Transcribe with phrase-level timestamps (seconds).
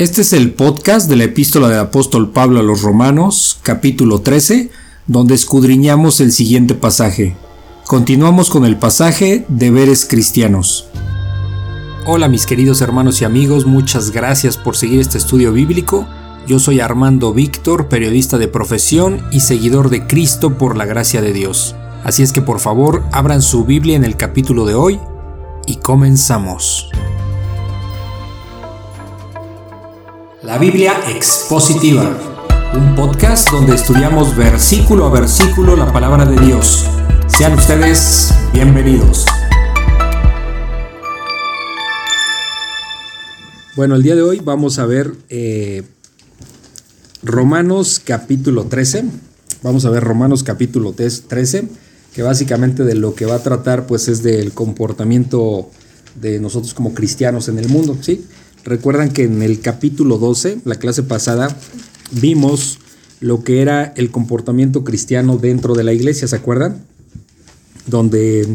[0.00, 4.70] Este es el podcast de la epístola del apóstol Pablo a los Romanos, capítulo 13,
[5.06, 7.36] donde escudriñamos el siguiente pasaje.
[7.86, 10.86] Continuamos con el pasaje Deberes Cristianos.
[12.06, 16.08] Hola mis queridos hermanos y amigos, muchas gracias por seguir este estudio bíblico.
[16.46, 21.34] Yo soy Armando Víctor, periodista de profesión y seguidor de Cristo por la gracia de
[21.34, 21.76] Dios.
[22.04, 24.98] Así es que por favor abran su Biblia en el capítulo de hoy
[25.66, 26.88] y comenzamos.
[30.50, 32.18] La Biblia Expositiva,
[32.74, 36.86] un podcast donde estudiamos versículo a versículo la palabra de Dios.
[37.28, 39.26] Sean ustedes bienvenidos.
[43.76, 45.84] Bueno, el día de hoy vamos a ver eh,
[47.22, 49.04] Romanos capítulo 13.
[49.62, 51.68] Vamos a ver Romanos capítulo 13,
[52.12, 55.70] que básicamente de lo que va a tratar pues es del comportamiento
[56.16, 58.26] de nosotros como cristianos en el mundo, ¿sí?
[58.64, 61.56] Recuerdan que en el capítulo 12, la clase pasada,
[62.12, 62.78] vimos
[63.20, 66.84] lo que era el comportamiento cristiano dentro de la iglesia, ¿se acuerdan?
[67.86, 68.48] Donde,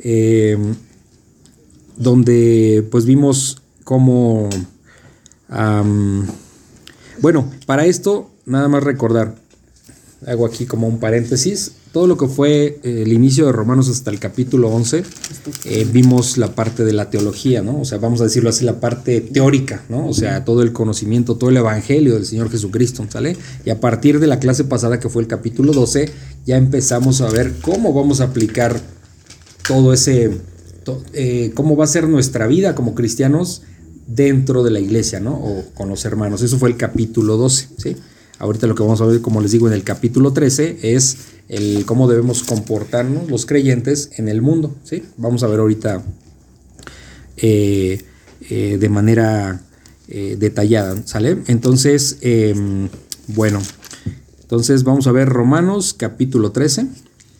[0.00, 0.58] eh,
[1.96, 4.48] donde pues vimos cómo...
[7.20, 9.36] bueno, para esto, nada más recordar,
[10.26, 14.10] hago aquí como un paréntesis, todo lo que fue eh, el inicio de Romanos hasta
[14.10, 15.04] el capítulo 11,
[15.66, 17.80] eh, vimos la parte de la teología, ¿no?
[17.80, 20.08] O sea, vamos a decirlo así, la parte teórica, ¿no?
[20.08, 23.36] O sea, todo el conocimiento, todo el evangelio del Señor Jesucristo, ¿sale?
[23.66, 26.10] Y a partir de la clase pasada, que fue el capítulo 12,
[26.46, 28.80] ya empezamos a ver cómo vamos a aplicar
[29.68, 30.38] todo ese,
[31.12, 33.62] eh, cómo va a ser nuestra vida como cristianos
[34.06, 35.34] dentro de la iglesia, ¿no?
[35.34, 36.40] O con los hermanos.
[36.40, 37.96] Eso fue el capítulo 12, ¿sí?
[38.42, 41.16] Ahorita lo que vamos a ver, como les digo, en el capítulo 13 es
[41.48, 44.74] el cómo debemos comportarnos los creyentes en el mundo.
[44.82, 45.04] ¿sí?
[45.16, 46.02] Vamos a ver ahorita
[47.36, 48.02] eh,
[48.50, 49.62] eh, de manera
[50.08, 51.38] eh, detallada, ¿sale?
[51.46, 52.88] Entonces, em,
[53.28, 53.62] bueno,
[54.40, 56.88] entonces vamos a ver Romanos capítulo 13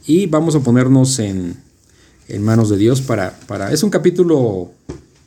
[0.06, 1.56] y vamos a ponernos en,
[2.28, 3.72] en manos de Dios para, para...
[3.72, 4.70] Es un capítulo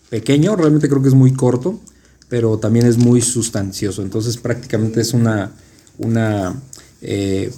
[0.09, 1.81] pequeño, realmente creo que es muy corto,
[2.29, 4.03] pero también es muy sustancioso.
[4.03, 5.51] Entonces prácticamente es una
[5.97, 6.55] una,
[7.01, 7.51] eh,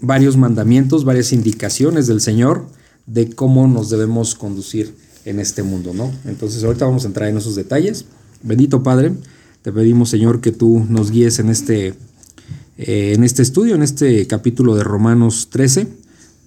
[0.00, 2.66] varios mandamientos, varias indicaciones del Señor
[3.06, 6.10] de cómo nos debemos conducir en este mundo, ¿no?
[6.24, 8.06] Entonces ahorita vamos a entrar en esos detalles.
[8.42, 9.12] Bendito Padre,
[9.62, 11.94] te pedimos Señor que tú nos guíes en este,
[12.78, 15.86] eh, en este estudio, en este capítulo de Romanos 13,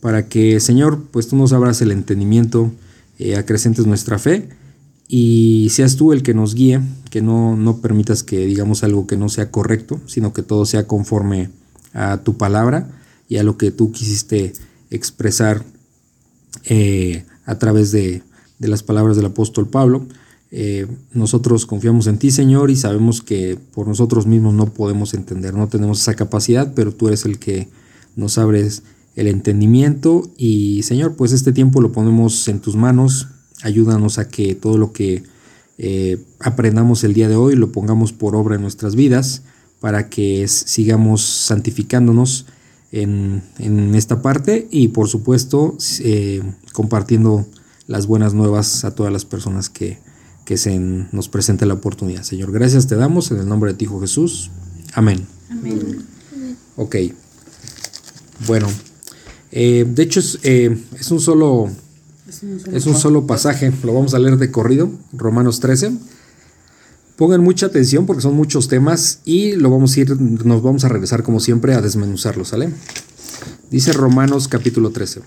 [0.02, 2.72] para que Señor, pues tú nos abras el entendimiento,
[3.20, 4.50] eh, acrecentes nuestra fe
[5.08, 9.18] y seas tú el que nos guíe, que no, no permitas que digamos algo que
[9.18, 11.50] no sea correcto, sino que todo sea conforme
[11.94, 12.90] a tu palabra
[13.28, 14.54] y a lo que tú quisiste
[14.90, 15.64] expresar
[16.66, 18.24] eh, a través de,
[18.60, 20.06] las palabras del apóstol Pablo.
[20.52, 25.54] Eh, nosotros confiamos en ti, Señor, y sabemos que por nosotros mismos no podemos entender,
[25.54, 27.68] no tenemos esa capacidad, pero tú eres el que
[28.16, 28.84] nos abres
[29.16, 33.28] el entendimiento y, Señor, pues este tiempo lo ponemos en tus manos,
[33.64, 35.24] Ayúdanos a que todo lo que
[35.78, 39.42] eh, aprendamos el día de hoy lo pongamos por obra en nuestras vidas
[39.80, 42.46] para que sigamos santificándonos
[42.92, 43.42] en,
[43.96, 46.44] esta parte y por supuesto eh,
[46.74, 47.48] compartiendo
[47.88, 50.00] las buenas nuevas a todas las personas que,
[50.56, 52.22] se nos presente la oportunidad.
[52.22, 54.52] Señor, gracias te damos en el nombre de ti, Hijo Jesús.
[54.94, 55.26] Amén.
[55.50, 56.06] Amén.
[56.76, 56.98] Ok.
[58.46, 58.68] Bueno,
[59.52, 61.72] eh, de hecho es, es un solo
[62.28, 65.92] es un solo pasaje, lo vamos a leer de corrido, Romanos 13.
[67.18, 70.90] Pongan mucha atención porque son muchos temas y lo vamos a ir, nos vamos a
[70.90, 72.70] regresar como siempre a desmenuzarlos, ¿sale?
[73.70, 75.22] Dice Romanos capítulo 13.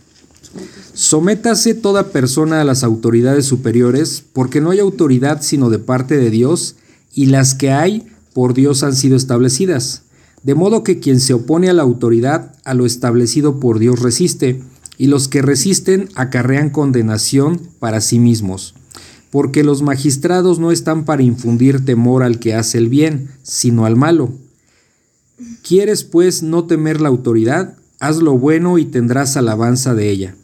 [0.95, 6.31] Sométase toda persona a las autoridades superiores, porque no hay autoridad sino de parte de
[6.31, 6.77] Dios,
[7.13, 10.03] y las que hay por Dios han sido establecidas.
[10.43, 14.63] De modo que quien se opone a la autoridad, a lo establecido por Dios resiste,
[14.99, 18.75] y los que resisten acarrean condenación para sí mismos,
[19.31, 23.97] porque los magistrados no están para infundir temor al que hace el bien, sino al
[23.97, 24.33] malo.
[25.63, 27.77] ¿Quieres pues no temer la autoridad?
[27.99, 30.35] Haz lo bueno y tendrás alabanza de ella,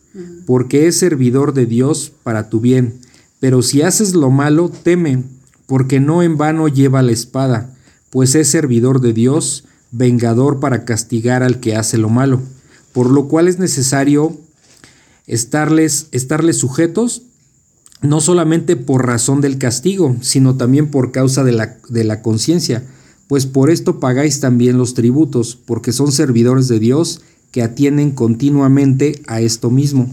[0.47, 2.99] porque es servidor de Dios para tu bien.
[3.41, 5.25] Pero si haces lo malo, teme,
[5.67, 7.75] porque no en vano lleva la espada,
[8.11, 12.43] pues es servidor de Dios, vengador para castigar al que hace lo malo
[12.93, 14.37] por lo cual es necesario
[15.27, 17.23] estarles, estarles sujetos
[18.03, 22.85] no solamente por razón del castigo, sino también por causa de la, de la conciencia,
[23.29, 27.23] pues por esto pagáis también los tributos, porque son servidores de Dios
[27.53, 30.11] que atienden continuamente a esto mismo.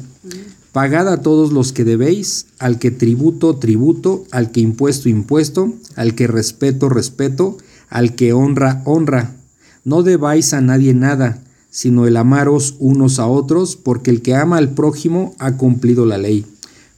[0.72, 6.14] Pagad a todos los que debéis, al que tributo, tributo, al que impuesto, impuesto, al
[6.14, 7.58] que respeto, respeto,
[7.90, 9.36] al que honra, honra.
[9.84, 14.57] No debáis a nadie nada, sino el amaros unos a otros, porque el que ama
[14.57, 16.45] al prójimo ha cumplido la ley.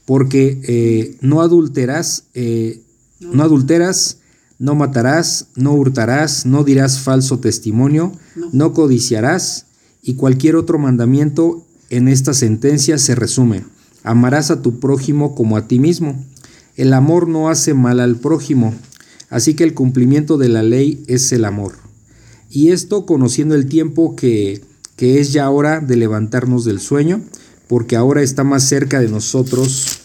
[0.04, 2.80] Porque eh, no adulteras, eh,
[3.20, 4.18] no adulteras,
[4.58, 8.12] no matarás, no hurtarás, no dirás falso testimonio,
[8.52, 8.72] no.
[8.72, 9.66] codiciarás,
[10.02, 13.64] y cualquier otro mandamiento en esta sentencia se resume.
[14.02, 16.24] Amarás a tu prójimo como a ti mismo.
[16.76, 18.72] El amor no hace mal al prójimo,
[19.30, 21.81] así que el cumplimiento de la ley es el amor.
[22.54, 24.62] Y esto conociendo el tiempo que,
[24.96, 27.22] que es ya hora de levantarnos del sueño,
[27.66, 30.00] porque ahora está más cerca de nosotros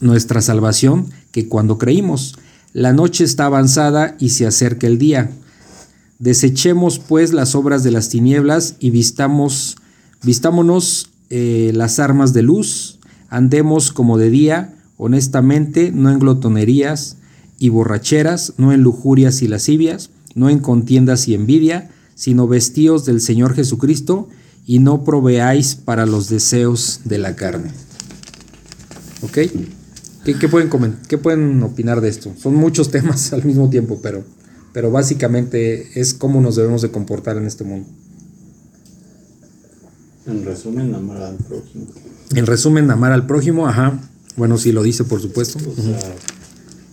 [0.00, 2.38] nuestra salvación que cuando creímos.
[2.72, 5.30] La noche está avanzada y se acerca el día.
[6.18, 9.76] Desechemos pues las obras de las tinieblas y vistamos,
[10.22, 12.98] vistámonos eh, las armas de luz,
[13.28, 17.18] andemos como de día, honestamente, no en glotonerías
[17.58, 23.20] y borracheras, no en lujurias y lascivias, no en contiendas y envidia, sino vestíos del
[23.20, 24.28] Señor Jesucristo
[24.66, 27.70] y no proveáis para los deseos de la carne.
[29.22, 29.38] ¿Ok?
[30.24, 32.32] ¿Qué, pueden ¿Qué pueden opinar de esto?
[32.36, 34.24] Son muchos temas al mismo tiempo, pero,
[34.72, 37.88] pero básicamente es cómo nos debemos de comportar en este mundo.
[40.26, 41.86] En resumen, amar al prójimo.
[42.34, 43.98] En resumen, amar al prójimo, ajá.
[44.36, 45.58] Bueno, sí lo dice, por supuesto.
[45.58, 45.98] O sea,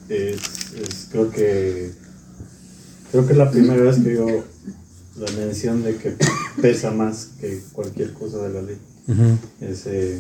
[0.07, 1.91] es, creo que
[3.15, 4.43] creo que es la primera vez que digo
[5.17, 6.17] la mención de que
[6.61, 8.77] pesa más que cualquier cosa de la ley
[9.61, 10.17] ese,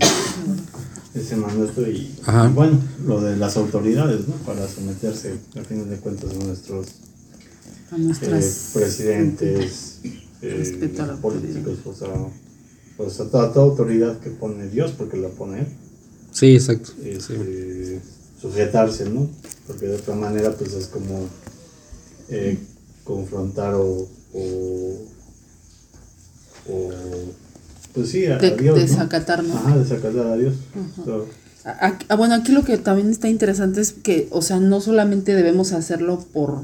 [1.13, 2.15] ese mandato y,
[2.53, 4.35] bueno, lo de las autoridades, ¿no?
[4.45, 6.87] Para someterse, a fin de cuentas, a nuestros
[7.91, 9.99] eh, presidentes,
[10.41, 12.13] eh, políticos, o sea,
[12.95, 15.67] pues a toda, autoridad que pone Dios, porque la pone Él.
[16.31, 16.91] Sí, exacto.
[17.03, 17.99] Este,
[18.39, 19.27] sujetarse, ¿no?
[19.67, 21.27] Porque de otra manera, pues es como
[22.29, 22.57] eh,
[23.05, 25.05] confrontar o, o,
[26.67, 26.89] o
[27.93, 28.75] pues sí, a, de, Dios.
[28.75, 29.55] Desacatar, ¿no?
[29.55, 30.55] Ajá, desacatar a Dios.
[31.63, 35.71] Ah, bueno, aquí lo que también está interesante es que, o sea, no solamente debemos
[35.71, 36.63] hacerlo por,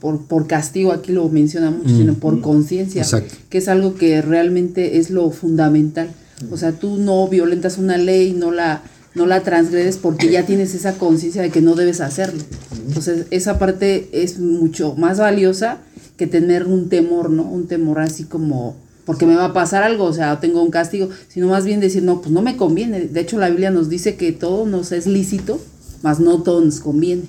[0.00, 3.04] por, por castigo, aquí lo menciona mucho, sino por conciencia,
[3.50, 6.10] que es algo que realmente es lo fundamental.
[6.50, 8.82] O sea, tú no violentas una ley, no la,
[9.14, 12.42] no la transgredes porque ya tienes esa conciencia de que no debes hacerlo.
[12.86, 15.78] Entonces, esa parte es mucho más valiosa
[16.16, 17.42] que tener un temor, ¿no?
[17.42, 21.08] Un temor así como porque me va a pasar algo, o sea, tengo un castigo,
[21.28, 23.00] sino más bien decir, no, pues no me conviene.
[23.00, 25.60] De hecho, la Biblia nos dice que todo nos es lícito,
[26.02, 27.22] mas no todo nos conviene.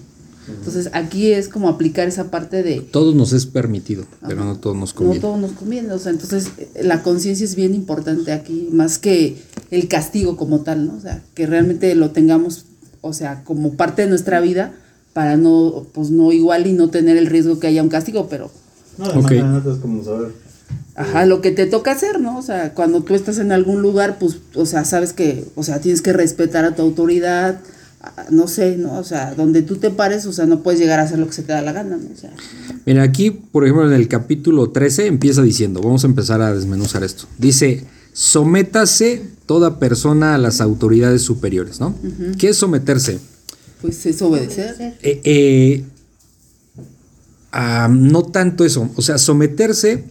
[0.48, 2.82] Entonces, aquí es como aplicar esa parte de...
[2.82, 5.20] Todo nos es permitido, pero no todo nos conviene.
[5.20, 6.50] No todo nos conviene, o sea, entonces
[6.82, 9.38] la conciencia es bien importante aquí, más que
[9.72, 10.96] el castigo como tal, ¿no?
[10.96, 12.66] O sea, que realmente lo tengamos,
[13.02, 14.74] o sea, como parte de nuestra vida
[15.14, 18.52] para no, pues no igual y no tener el riesgo que haya un castigo, pero...
[18.98, 19.40] No, okay.
[19.40, 20.34] es como saber
[20.96, 22.38] Ajá, lo que te toca hacer, ¿no?
[22.38, 25.82] O sea, cuando tú estás en algún lugar, pues, o sea, sabes que, o sea,
[25.82, 27.60] tienes que respetar a tu autoridad,
[28.30, 28.98] no sé, ¿no?
[28.98, 31.34] O sea, donde tú te pares, o sea, no puedes llegar a hacer lo que
[31.34, 32.10] se te da la gana, ¿no?
[32.14, 32.32] O sea.
[32.86, 37.04] Mira, aquí, por ejemplo, en el capítulo 13 empieza diciendo, vamos a empezar a desmenuzar
[37.04, 37.26] esto.
[37.38, 41.96] Dice, sométase toda persona a las autoridades superiores, ¿no?
[42.38, 43.20] ¿Qué es someterse?
[43.82, 44.76] Pues es obedecer.
[45.02, 45.84] Eh, eh,
[47.90, 50.06] no tanto eso, o sea, someterse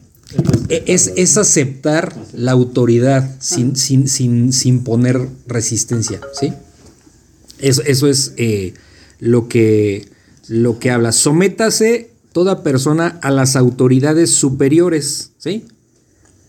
[0.68, 6.52] e, es, es aceptar la autoridad sin, sin, sin, sin poner resistencia, ¿sí?
[7.62, 8.74] Eso, eso es eh,
[9.20, 10.08] lo, que,
[10.48, 11.12] lo que habla.
[11.12, 15.64] Sométase toda persona a las autoridades superiores, ¿sí?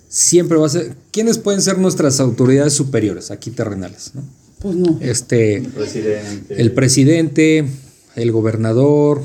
[0.10, 0.96] Siempre va a ser.
[1.12, 4.12] ¿Quiénes pueden ser nuestras autoridades superiores aquí terrenales?
[4.14, 4.24] ¿no?
[4.60, 4.98] Pues no.
[5.02, 7.66] Este, el presidente, el, presidente,
[8.16, 9.22] el gobernador,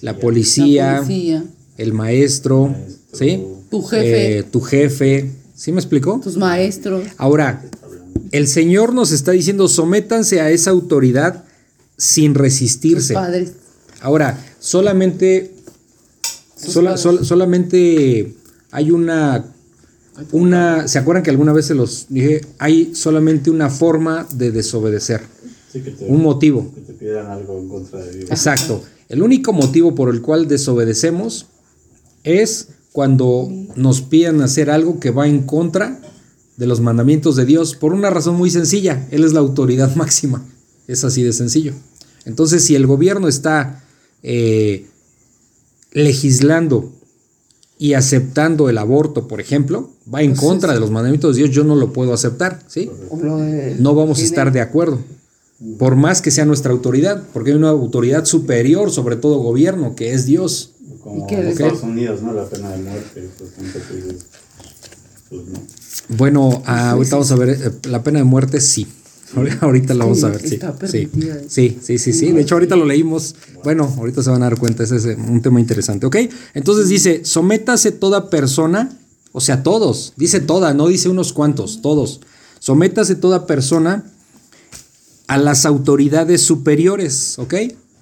[0.00, 1.04] la policía,
[1.76, 2.74] el maestro,
[3.12, 3.44] ¿sí?
[3.70, 4.38] Tu jefe.
[4.38, 5.30] Eh, tu jefe.
[5.54, 6.20] ¿Sí me explicó?
[6.22, 7.04] Tus maestros.
[7.18, 7.62] Ahora,
[8.32, 11.44] el Señor nos está diciendo, sométanse a esa autoridad
[11.96, 13.14] sin resistirse.
[13.14, 13.52] Padres.
[14.00, 15.54] Ahora, solamente,
[16.56, 18.34] solamente
[18.70, 19.44] hay una,
[20.32, 22.40] una, ¿se acuerdan que alguna vez se los dije?
[22.58, 25.20] Hay solamente una forma de desobedecer.
[26.00, 26.72] un motivo.
[26.74, 28.30] Que te pidan algo en contra de Dios.
[28.30, 28.82] Exacto.
[29.08, 31.46] El único motivo por el cual desobedecemos
[32.24, 36.00] es cuando nos piden hacer algo que va en contra
[36.56, 40.44] de los mandamientos de Dios, por una razón muy sencilla, Él es la autoridad máxima,
[40.86, 41.74] es así de sencillo.
[42.24, 43.84] Entonces, si el gobierno está
[44.22, 44.86] eh,
[45.92, 46.92] legislando
[47.78, 51.64] y aceptando el aborto, por ejemplo, va en contra de los mandamientos de Dios, yo
[51.64, 52.90] no lo puedo aceptar, ¿sí?
[53.78, 55.00] No vamos a estar de acuerdo.
[55.78, 60.12] Por más que sea nuestra autoridad, porque hay una autoridad superior sobre todo gobierno, que
[60.12, 60.72] es Dios.
[61.00, 62.32] Como en Estados Unidos, ¿no?
[62.32, 63.50] La pena de muerte, pues,
[65.28, 65.60] pues no.
[66.08, 68.86] Bueno, ah, ahorita vamos a ver, eh, la pena de muerte sí.
[69.60, 70.58] Ahorita lo vamos a ver, sí.
[71.48, 73.34] Sí, sí, sí, sí, De hecho, ahorita lo leímos.
[73.64, 76.16] Bueno, ahorita se van a dar cuenta, ese es un tema interesante, ¿ok?
[76.54, 78.98] Entonces dice, sométase toda persona,
[79.32, 82.20] o sea, todos, dice toda, no dice unos cuantos, todos.
[82.58, 84.04] Sométase toda persona
[85.28, 87.54] a las autoridades superiores, ¿ok?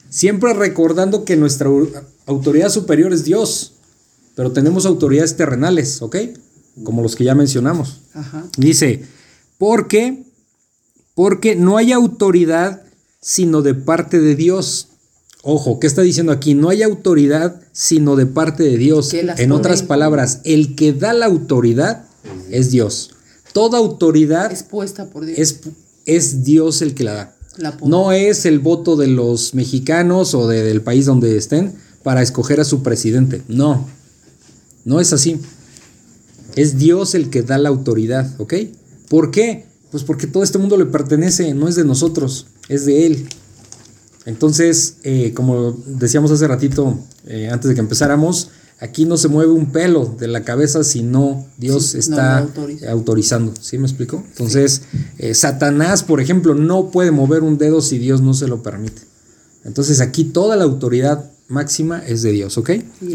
[0.09, 1.71] Siempre recordando que nuestra
[2.26, 3.75] autoridad superior es Dios,
[4.35, 6.16] pero tenemos autoridades terrenales, ¿ok?
[6.84, 8.00] Como los que ya mencionamos.
[8.56, 9.04] Dice,
[9.58, 10.25] porque
[11.14, 12.82] porque no hay autoridad
[13.20, 14.88] sino de parte de Dios.
[15.42, 16.54] Ojo, ¿qué está diciendo aquí?
[16.54, 19.12] No hay autoridad sino de parte de Dios.
[19.12, 22.04] En otras palabras, el que da la autoridad
[22.50, 23.10] es Dios.
[23.52, 25.38] Toda autoridad es puesta por Dios.
[25.38, 25.60] Es,
[26.06, 27.37] es Dios el que la da.
[27.84, 32.64] no es el voto de los mexicanos o del país donde estén para escoger a
[32.64, 33.42] su presidente.
[33.49, 33.87] No,
[34.84, 35.38] no es así.
[36.57, 38.54] Es Dios el que da la autoridad, ¿ok?
[39.09, 39.66] ¿Por qué?
[39.90, 43.28] Pues porque todo este mundo le pertenece, no es de nosotros, es de Él.
[44.26, 49.52] Entonces, eh, como decíamos hace ratito, eh, antes de que empezáramos, aquí no se mueve
[49.52, 52.47] un pelo de la cabeza si no Dios está
[52.88, 53.52] autorizando.
[53.61, 54.23] ¿Sí me explico?
[54.28, 54.83] Entonces,
[55.19, 59.02] eh, Satanás, por ejemplo, no puede mover un dedo si Dios no se lo permite.
[59.64, 62.71] Entonces, aquí toda la autoridad máxima es de Dios, ¿ok?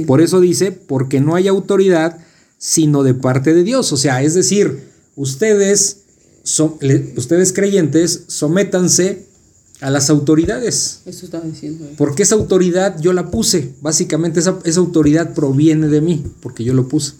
[0.05, 2.19] Por eso dice, porque no hay autoridad
[2.65, 3.93] sino de parte de Dios.
[3.93, 5.97] O sea, es decir, ustedes
[7.15, 9.27] ustedes creyentes, sométanse
[9.81, 11.01] a las autoridades.
[11.05, 11.85] Eso estaba diciendo.
[11.95, 13.73] Porque esa autoridad yo la puse.
[13.81, 17.13] Básicamente esa, esa, autoridad proviene de mí, porque yo lo puse.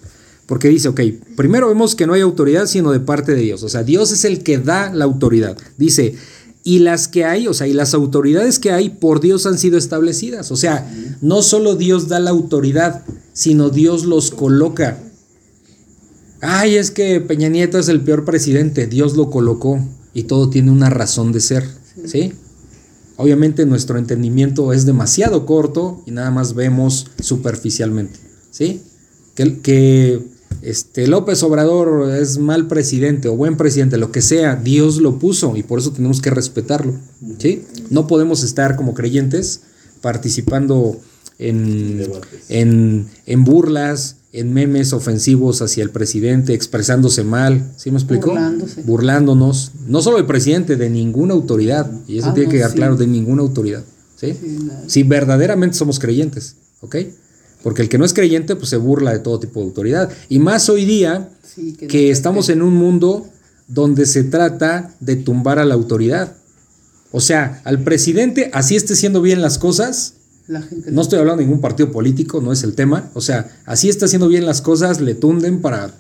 [0.48, 1.02] Porque dice, ok,
[1.36, 3.62] primero vemos que no hay autoridad sino de parte de Dios.
[3.62, 5.58] O sea, Dios es el que da la autoridad.
[5.78, 6.16] Dice,
[6.64, 9.78] y las que hay, o sea, y las autoridades que hay por Dios han sido
[9.78, 10.52] establecidas.
[10.52, 15.00] O sea, no solo Dios da la autoridad, sino Dios los coloca
[16.46, 19.80] ay, es que Peña Nieto es el peor presidente, Dios lo colocó
[20.14, 21.68] y todo tiene una razón de ser,
[22.06, 22.34] ¿sí?
[23.18, 28.20] Obviamente nuestro entendimiento es demasiado corto y nada más vemos superficialmente,
[28.52, 28.82] ¿sí?
[29.34, 30.22] Que, que
[30.62, 35.56] este, López Obrador es mal presidente o buen presidente, lo que sea, Dios lo puso
[35.56, 36.94] y por eso tenemos que respetarlo,
[37.38, 37.64] ¿sí?
[37.90, 39.62] No podemos estar como creyentes
[40.02, 41.00] participando
[41.40, 42.06] en,
[42.50, 48.32] en, en burlas, en memes ofensivos hacia el presidente, expresándose mal, ¿sí me explico?
[48.32, 48.82] Burlándose.
[48.84, 52.98] Burlándonos, no solo del presidente, de ninguna autoridad, y eso ah, tiene que quedar claro,
[52.98, 53.84] de ninguna autoridad,
[54.18, 54.38] ¿sí?
[54.88, 56.98] si verdaderamente somos creyentes, ¿ok?
[57.64, 60.40] Porque el que no es creyente, pues se burla de todo tipo de autoridad, y
[60.40, 61.30] más hoy día
[61.88, 63.28] que, estamos en un mundo
[63.68, 66.36] donde se trata de tumbar a la autoridad.
[67.12, 70.16] O sea, al presidente, así esté haciendo bien las cosas,
[70.48, 73.10] no estoy hablando de ningún partido político, no es el tema.
[73.14, 75.94] O sea, así está haciendo bien las cosas, le tunden para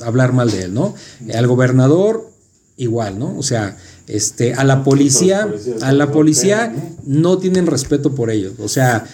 [0.00, 0.94] hablar mal de él, ¿no?
[1.32, 2.30] Al gobernador,
[2.76, 3.36] igual, ¿no?
[3.38, 3.76] O sea,
[4.06, 5.48] este, a la policía,
[5.82, 6.74] a la policía
[7.04, 8.54] no tienen respeto por ellos.
[8.58, 9.06] O sea,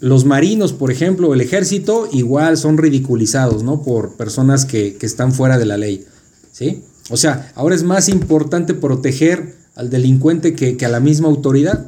[0.00, 3.82] los marinos, por ejemplo, el ejército, igual son ridiculizados, ¿no?
[3.82, 6.04] Por personas que, que están fuera de la ley,
[6.52, 6.82] ¿sí?
[7.10, 11.86] O sea, ahora es más importante proteger al delincuente que, a la misma autoridad.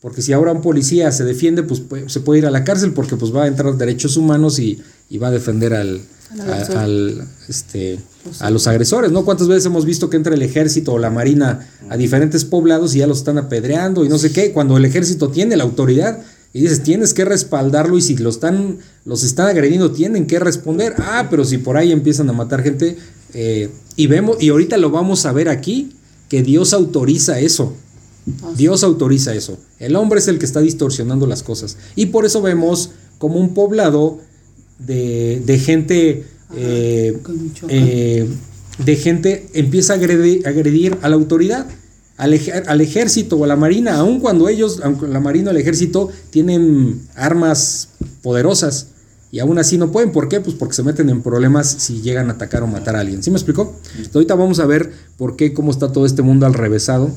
[0.00, 3.16] Porque si ahora un policía se defiende, pues se puede ir a la cárcel porque
[3.16, 4.82] pues va a entrar derechos humanos y,
[5.18, 6.00] va a defender al,
[6.74, 9.26] al, este, pues a los agresores, ¿no?
[9.26, 13.00] ¿Cuántas veces hemos visto que entra el ejército o la marina a diferentes poblados y
[13.00, 14.52] ya los están apedreando y no sé qué?
[14.52, 16.20] Cuando el ejército tiene la autoridad
[16.52, 20.94] y dices, tienes que respaldarlo y si lo están, los están agrediendo, tienen que responder.
[20.98, 22.96] Ah, pero si por ahí empiezan a matar gente
[23.34, 25.92] eh, y vemos, y ahorita lo vamos a ver aquí,
[26.30, 27.74] que Dios autoriza eso.
[28.42, 29.58] Ah, Dios autoriza eso.
[29.78, 31.76] El hombre es el que está distorsionando las cosas.
[31.96, 34.20] Y por eso vemos como un poblado
[34.78, 36.24] de, gente,
[36.56, 37.18] eh,
[37.68, 38.28] eh,
[38.78, 41.66] de gente empieza a agredir, a la autoridad,
[42.16, 45.60] al, al, ejército o a la marina, aun cuando ellos, aunque la marina o el
[45.60, 47.88] ejército tienen armas
[48.22, 48.86] poderosas.
[49.32, 50.10] Y aún así no pueden.
[50.10, 50.40] ¿Por qué?
[50.40, 53.22] Pues porque se meten en problemas si llegan a atacar o matar a alguien.
[53.22, 53.76] ¿Sí me explicó?
[54.12, 57.10] ahorita vamos a ver por qué, cómo está todo este mundo al revésado.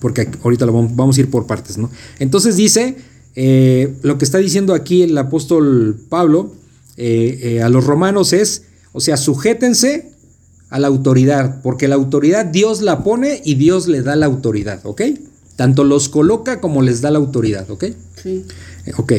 [0.00, 1.90] Porque ahorita lo vamos, a ir por partes, ¿no?
[2.18, 2.96] Entonces dice,
[3.34, 6.54] eh, lo que está diciendo aquí el apóstol Pablo
[6.96, 10.12] eh, eh, a los romanos es, o sea, sujétense
[10.70, 11.60] a la autoridad.
[11.62, 15.02] Porque la autoridad Dios la pone y Dios le da la autoridad, ¿ok?
[15.56, 17.84] Tanto los coloca como les da la autoridad, ¿ok?
[18.22, 18.44] Sí.
[18.96, 19.12] Ok.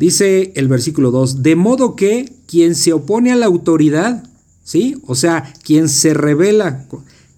[0.00, 4.24] Dice el versículo 2, de modo que quien se opone a la autoridad,
[4.64, 4.96] ¿sí?
[5.06, 6.86] O sea, quien se revela,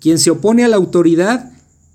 [0.01, 1.51] quien se opone a la autoridad,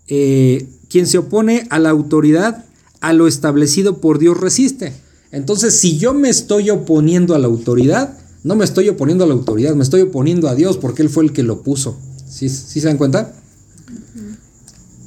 [0.09, 2.65] eh, quien se opone a la autoridad,
[2.99, 4.91] a lo establecido por Dios resiste.
[5.31, 9.35] Entonces, si yo me estoy oponiendo a la autoridad, no me estoy oponiendo a la
[9.35, 11.97] autoridad, me estoy oponiendo a Dios porque Él fue el que lo puso.
[12.29, 13.33] ¿Sí, se dan cuenta?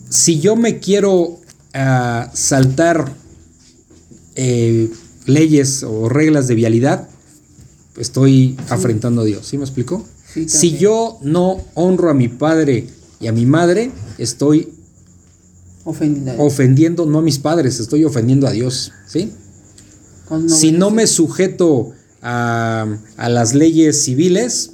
[0.09, 1.39] Si yo me quiero
[1.75, 3.15] ah, saltar
[4.37, 4.91] eh,
[5.31, 7.09] leyes o reglas de vialidad,
[7.97, 9.47] estoy afrentando a Dios.
[9.47, 10.05] ¿Sí me explico?
[10.47, 12.87] si yo no honro a mi padre
[13.19, 14.73] y a mi madre, estoy
[15.85, 18.93] ofendiendo, no a mis padres, estoy ofendiendo a Dios.
[19.07, 19.33] ¿Sí?
[20.47, 21.91] si no me sujeto
[22.23, 24.73] a, las leyes civiles,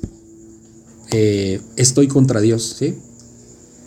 [1.12, 2.96] eh, estoy contra Dios, ¿sí?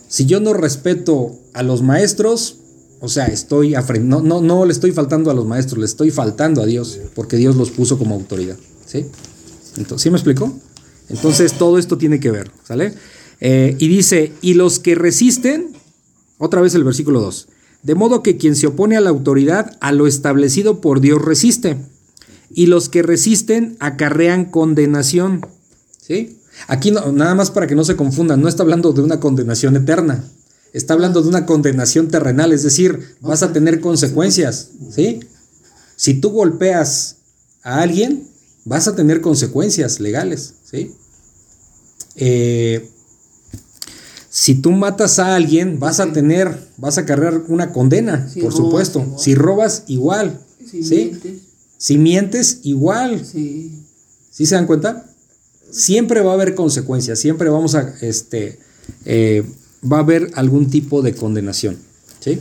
[0.08, 2.59] Si yo no respeto a los maestros,
[3.00, 6.62] o sea, estoy no, no, no le estoy faltando a los maestros, le estoy faltando
[6.62, 9.06] a Dios, porque Dios los puso como autoridad, ¿sí?
[9.96, 10.54] ¿sí me explico?
[11.10, 12.94] Entonces todo esto tiene que ver, ¿sale?
[13.40, 15.70] Eh, y dice, y los que resisten,
[16.38, 17.48] otra vez el versículo 2,
[17.84, 21.78] de modo que quien se opone a la autoridad, a lo establecido por Dios resiste
[22.52, 25.46] y los que resisten acarrean condenación.
[26.02, 26.40] ¿Sí?
[26.68, 29.78] Aquí no, nada más para que no se confundan, no está hablando de una condenación
[29.78, 30.26] eterna,
[30.74, 35.20] está hablando de una condenación terrenal, es decir, vas a tener consecuencias, ¿sí?
[35.96, 37.18] Si tú golpeas
[37.64, 38.28] a alguien,
[38.66, 40.94] vas a tener consecuencias legales, ¿sí?
[42.16, 42.90] Eh,
[44.30, 49.16] si tú matas a alguien, vas a tener, vas a cargar una condena, por supuesto.
[49.18, 51.14] Si robas, igual, ¿sí?
[51.78, 53.26] Si mientes, igual.
[53.26, 53.84] Sí.
[54.30, 55.10] ¿Sí se dan cuenta?
[55.72, 58.60] Siempre va a haber consecuencias, siempre vamos a, este,
[59.06, 59.44] eh,
[59.84, 61.78] va a haber algún tipo de condenación.
[62.20, 62.40] ¿sí?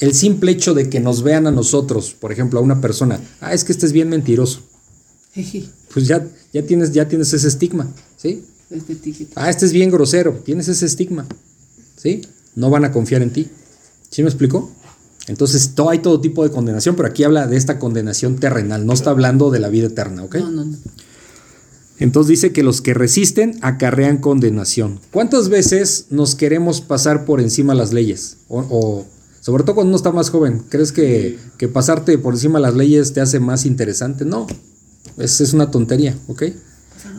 [0.00, 3.52] El simple hecho de que nos vean a nosotros, por ejemplo, a una persona, ah,
[3.52, 4.60] es que este es bien mentiroso.
[5.92, 8.44] Pues ya, ya, tienes, ya tienes ese estigma, ¿sí?
[8.70, 8.96] Este
[9.34, 11.26] ah, este es bien grosero, tienes ese estigma,
[11.96, 12.22] ¿sí?
[12.54, 13.48] No van a confiar en ti.
[14.10, 14.70] ¿Sí me explicó?
[15.26, 18.92] Entonces, todo, hay todo tipo de condenación, pero aquí habla de esta condenación terrenal, no
[18.92, 20.36] está hablando de la vida eterna, ¿ok?
[20.36, 20.76] No, no, no.
[21.98, 25.00] Entonces dice que los que resisten acarrean condenación.
[25.10, 28.38] ¿Cuántas veces nos queremos pasar por encima las leyes?
[28.48, 29.04] O,
[29.40, 31.38] sobre todo cuando uno está más joven, ¿crees que,
[31.72, 34.24] pasarte por encima las leyes te hace más interesante?
[34.24, 34.46] No,
[35.16, 36.44] es, una tontería, ¿ok?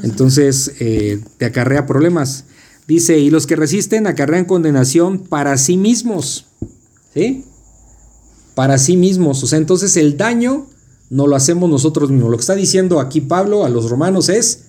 [0.04, 2.46] Entonces eh, te acarrea problemas.
[2.88, 6.46] Dice, y los que resisten acarrean condenación para sí mismos.
[7.13, 7.44] ¿Sí?
[8.60, 9.42] para sí mismos.
[9.42, 10.68] O sea, entonces el daño
[11.10, 12.30] no lo hacemos nosotros mismos.
[12.30, 14.65] Lo que está diciendo aquí Pablo a los romanos es,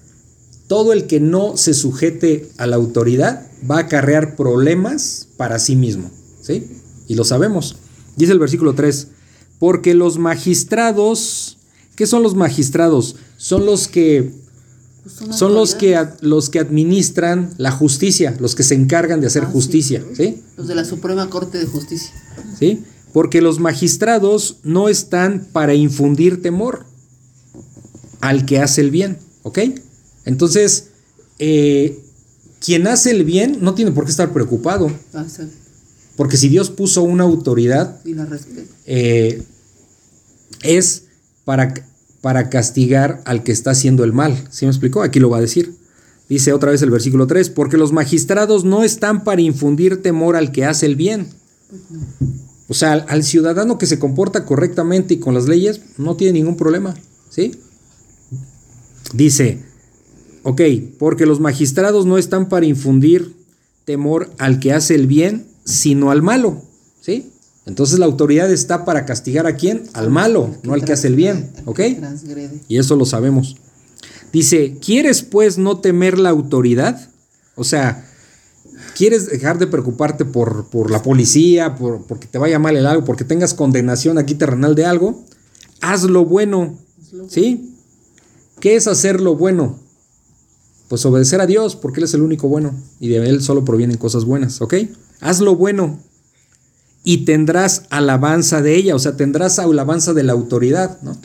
[0.71, 5.75] todo el que no se sujete a la autoridad va a acarrear problemas para sí
[5.75, 6.13] mismo.
[6.43, 6.65] ¿Sí?
[7.09, 7.75] Y lo sabemos.
[8.17, 9.09] Dice el versículo 3,
[9.59, 11.59] porque los magistrados,
[11.97, 13.17] ¿qué son los magistrados?
[13.37, 14.33] Son los que
[15.03, 19.43] pues son los que, los que administran la justicia, los que se encargan de hacer
[19.47, 20.41] ah, justicia, ¿sí?
[20.57, 22.13] Los de la Suprema Corte de Justicia.
[22.57, 22.85] ¿Sí?
[23.13, 26.87] porque los magistrados no están para infundir temor
[28.21, 29.59] al que hace el bien, ¿ok?
[30.25, 30.89] Entonces,
[31.39, 31.99] eh,
[32.61, 34.91] quien hace el bien no tiene por qué estar preocupado.
[35.15, 35.25] Ah,
[36.17, 38.01] porque si Dios puso una autoridad,
[38.87, 39.43] eh,
[40.63, 41.05] es
[41.45, 41.73] para,
[42.21, 44.47] para castigar al que está haciendo el mal.
[44.51, 45.03] ¿Sí me explicó?
[45.03, 45.75] Aquí lo va a decir.
[46.29, 50.53] Dice otra vez el versículo 3, porque los magistrados no están para infundir temor al
[50.53, 51.29] que hace el bien.
[52.69, 56.57] O sea, al, ciudadano que se comporta correctamente y con las leyes, no tiene ningún
[56.57, 56.95] problema,
[57.31, 57.57] ¿sí?
[59.13, 59.65] Dice,
[60.43, 60.61] ok,
[60.99, 63.35] porque los magistrados no están para infundir
[63.85, 66.63] temor al que hace el bien, sino al malo,
[67.01, 67.33] ¿sí?
[67.67, 69.85] Entonces la autoridad está para castigar a quién?
[69.93, 71.81] Al malo, no al que hace el bien, ¿ok?
[72.69, 73.57] Y eso lo sabemos.
[74.33, 77.11] Dice, ¿quieres pues no temer la autoridad?
[77.57, 78.07] O sea,
[78.97, 83.05] quieres dejar de preocuparte por, por la policía, por, porque te vaya mal el algo,
[83.05, 85.25] porque tengas condenación aquí terrenal de algo,
[85.81, 86.79] haz lo bueno.
[87.29, 87.75] ¿Sí?
[88.61, 89.79] ¿Qué es hacer lo bueno?
[90.91, 93.97] Pues obedecer a Dios, porque Él es el único bueno y de Él solo provienen
[93.97, 94.75] cosas buenas, ¿ok?
[95.21, 96.01] Haz lo bueno
[97.05, 101.17] y tendrás alabanza de ella, o sea, tendrás alabanza de la autoridad, ¿no?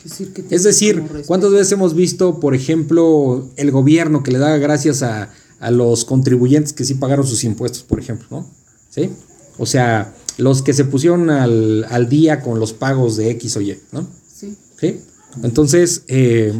[0.50, 5.30] Es decir, ¿cuántas veces hemos visto, por ejemplo, el gobierno que le da gracias a,
[5.58, 8.50] a los contribuyentes que sí pagaron sus impuestos, por ejemplo, ¿no?
[8.88, 9.10] ¿Sí?
[9.58, 13.76] O sea, los que se pusieron al, día con los pagos de X o Y,
[13.90, 14.06] ¿no?
[14.32, 14.56] Sí.
[14.78, 15.00] ¿Sí?
[15.42, 16.54] Entonces, eh,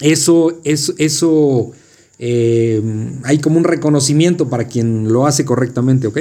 [0.00, 1.72] eso, eso, eso
[2.18, 2.82] eh,
[3.24, 6.18] hay como un reconocimiento para quien lo hace correctamente, ¿ok?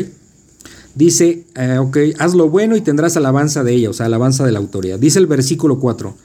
[0.95, 4.51] Dice, eh, ok, haz lo bueno y tendrás alabanza de ella, o sea, alabanza de
[4.51, 4.97] la autoridad.
[4.99, 6.15] Dice el versículo 4,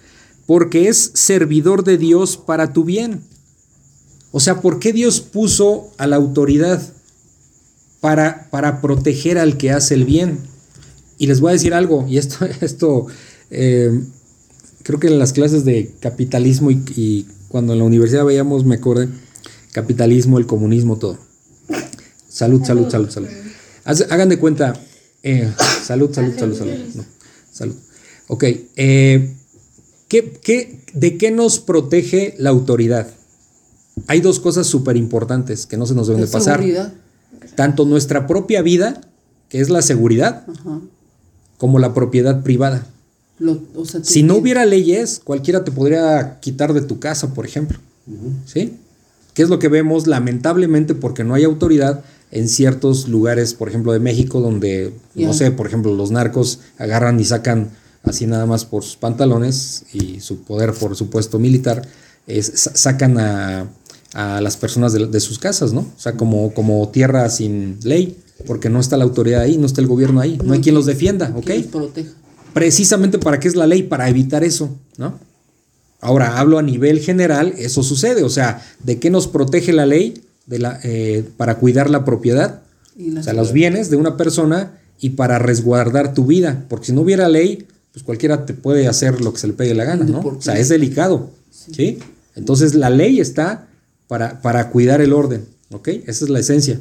[0.46, 3.20] porque es servidor de Dios para tu bien.
[4.30, 6.82] O sea, ¿por qué Dios puso a la autoridad?
[8.00, 10.38] Para, para proteger al que hace el bien.
[11.18, 13.06] Y les voy a decir algo, y esto, esto
[13.50, 14.00] eh,
[14.82, 19.06] creo que en las clases de capitalismo y, cuando en la universidad veíamos, me acuerdo,
[19.72, 21.18] capitalismo, el comunismo, todo.
[22.28, 23.28] Salud, salud, salud, salud.
[23.84, 24.74] Hagan de cuenta,
[25.22, 25.50] eh,
[25.82, 27.04] salud, salud, salud, salud.
[27.50, 27.74] salud.
[28.28, 28.44] Ok,
[28.76, 29.34] eh,
[30.08, 33.08] de qué nos protege la autoridad?
[34.06, 36.62] Hay dos cosas súper importantes que no se nos deben de pasar.
[37.54, 39.00] Tanto nuestra propia vida,
[39.48, 40.46] que es la seguridad,
[41.58, 42.86] como la propiedad privada.
[44.02, 47.78] si no hubiera leyes, cualquiera te podría quitar de tu casa, por ejemplo.
[48.46, 48.78] ¿Sí?
[49.34, 53.92] ¿Qué es lo que vemos lamentablemente porque no hay autoridad en ciertos lugares, por ejemplo,
[53.92, 57.70] de México, donde, no sé, por ejemplo, los narcos agarran y sacan
[58.04, 61.86] así nada más por sus pantalones y su poder, por supuesto, militar,
[62.54, 63.66] sacan a,
[64.14, 65.80] las personas de, sus casas, ¿no?
[65.80, 69.80] O sea, como, como tierra sin ley, porque no está la autoridad ahí, no está
[69.80, 71.50] el gobierno ahí, no, hay quien los defienda, ¿ok?
[72.52, 75.18] Precisamente para qué es la ley, para evitar eso, ¿no?
[76.02, 80.20] Ahora, hablo a nivel general, eso sucede, o sea, ¿de qué nos protege la ley
[80.46, 82.62] de la, eh, para cuidar la propiedad?
[83.16, 87.02] o sea, los bienes de una persona y para resguardar tu vida, porque si no
[87.02, 90.18] hubiera ley, pues cualquiera te puede hacer lo que se le pegue la gana, ¿no?
[90.20, 91.98] O sea, es delicado, sí.
[92.34, 93.68] Entonces la ley está
[94.08, 95.88] para, para cuidar el orden, ¿ok?
[96.06, 96.80] Esa es la esencia.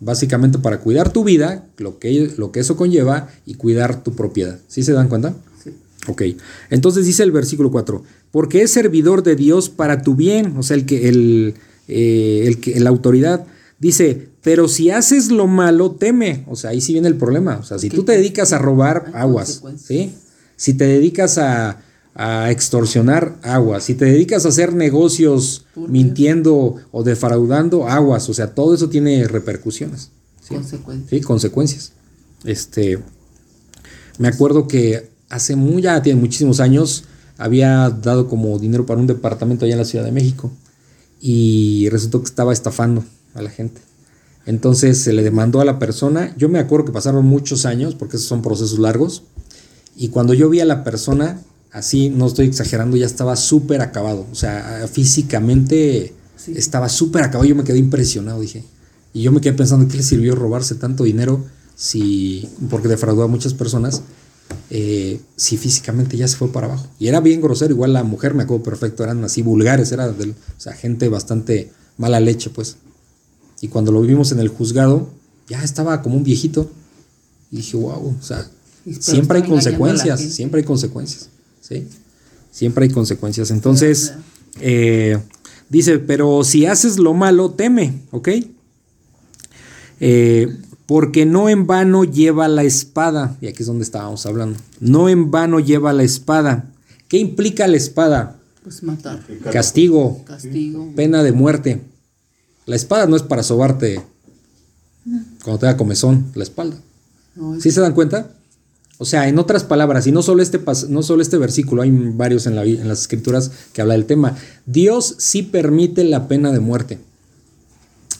[0.00, 4.58] Básicamente para cuidar tu vida, lo que, lo que eso conlleva, y cuidar tu propiedad.
[4.68, 5.34] ¿Sí se dan cuenta?
[5.62, 5.70] Sí.
[6.08, 6.22] Ok.
[6.70, 8.02] Entonces dice el versículo 4,
[8.34, 11.54] porque es servidor de Dios para tu bien, o sea, el que, el,
[11.86, 13.46] eh, el que, la autoridad
[13.78, 16.44] dice, pero si haces lo malo, teme.
[16.48, 17.58] O sea, ahí sí viene el problema.
[17.58, 20.16] O sea, si tú te dedicas a robar aguas, ¿sí?
[20.56, 21.80] Si te dedicas a,
[22.16, 28.52] a extorsionar aguas, si te dedicas a hacer negocios mintiendo o defraudando aguas, o sea,
[28.52, 30.10] todo eso tiene repercusiones.
[30.48, 31.08] Consecuencias.
[31.08, 31.92] Sí, consecuencias.
[32.44, 32.98] Este,
[34.18, 37.04] me acuerdo que hace muy, ya tiene muchísimos años,
[37.38, 40.52] había dado como dinero para un departamento allá en la Ciudad de México
[41.20, 43.80] y resultó que estaba estafando a la gente.
[44.46, 48.16] Entonces se le demandó a la persona, yo me acuerdo que pasaron muchos años, porque
[48.16, 49.22] esos son procesos largos,
[49.96, 51.40] y cuando yo vi a la persona,
[51.72, 54.26] así, no estoy exagerando, ya estaba súper acabado.
[54.30, 56.14] O sea, físicamente
[56.54, 57.48] estaba súper acabado.
[57.48, 58.64] Yo me quedé impresionado, dije.
[59.12, 61.44] Y yo me quedé pensando, ¿qué le sirvió robarse tanto dinero
[61.76, 64.02] si, porque defraudó a muchas personas,
[64.70, 66.86] eh, si físicamente ya se fue para abajo?
[66.98, 70.14] Y era bien grosero, igual la mujer, me acuerdo perfecto, eran así vulgares, era o
[70.60, 72.76] sea, gente bastante mala leche, pues.
[73.60, 75.08] Y cuando lo vimos en el juzgado,
[75.48, 76.70] ya estaba como un viejito.
[77.50, 78.50] Y dije, wow, o sea,
[79.00, 81.28] siempre hay consecuencias, siempre hay consecuencias,
[81.60, 81.86] ¿sí?
[82.50, 83.50] Siempre hay consecuencias.
[83.50, 84.14] Entonces,
[84.60, 85.18] eh,
[85.68, 88.28] dice, pero si haces lo malo, teme, ¿ok?
[90.00, 95.08] Eh, porque no en vano lleva la espada, y aquí es donde estábamos hablando, no
[95.08, 96.70] en vano lleva la espada.
[97.08, 98.36] ¿Qué implica la espada?
[98.62, 99.20] Pues matar.
[99.52, 100.24] Castigo.
[100.24, 100.92] Castigo.
[100.96, 101.82] Pena de muerte.
[102.66, 104.00] La espada no es para sobarte
[105.42, 106.76] cuando te da comezón la espalda.
[107.60, 108.30] ¿Sí se dan cuenta?
[108.98, 112.46] O sea, en otras palabras, y no solo este, no solo este versículo, hay varios
[112.46, 116.60] en, la, en las escrituras que habla del tema, Dios sí permite la pena de
[116.60, 116.98] muerte.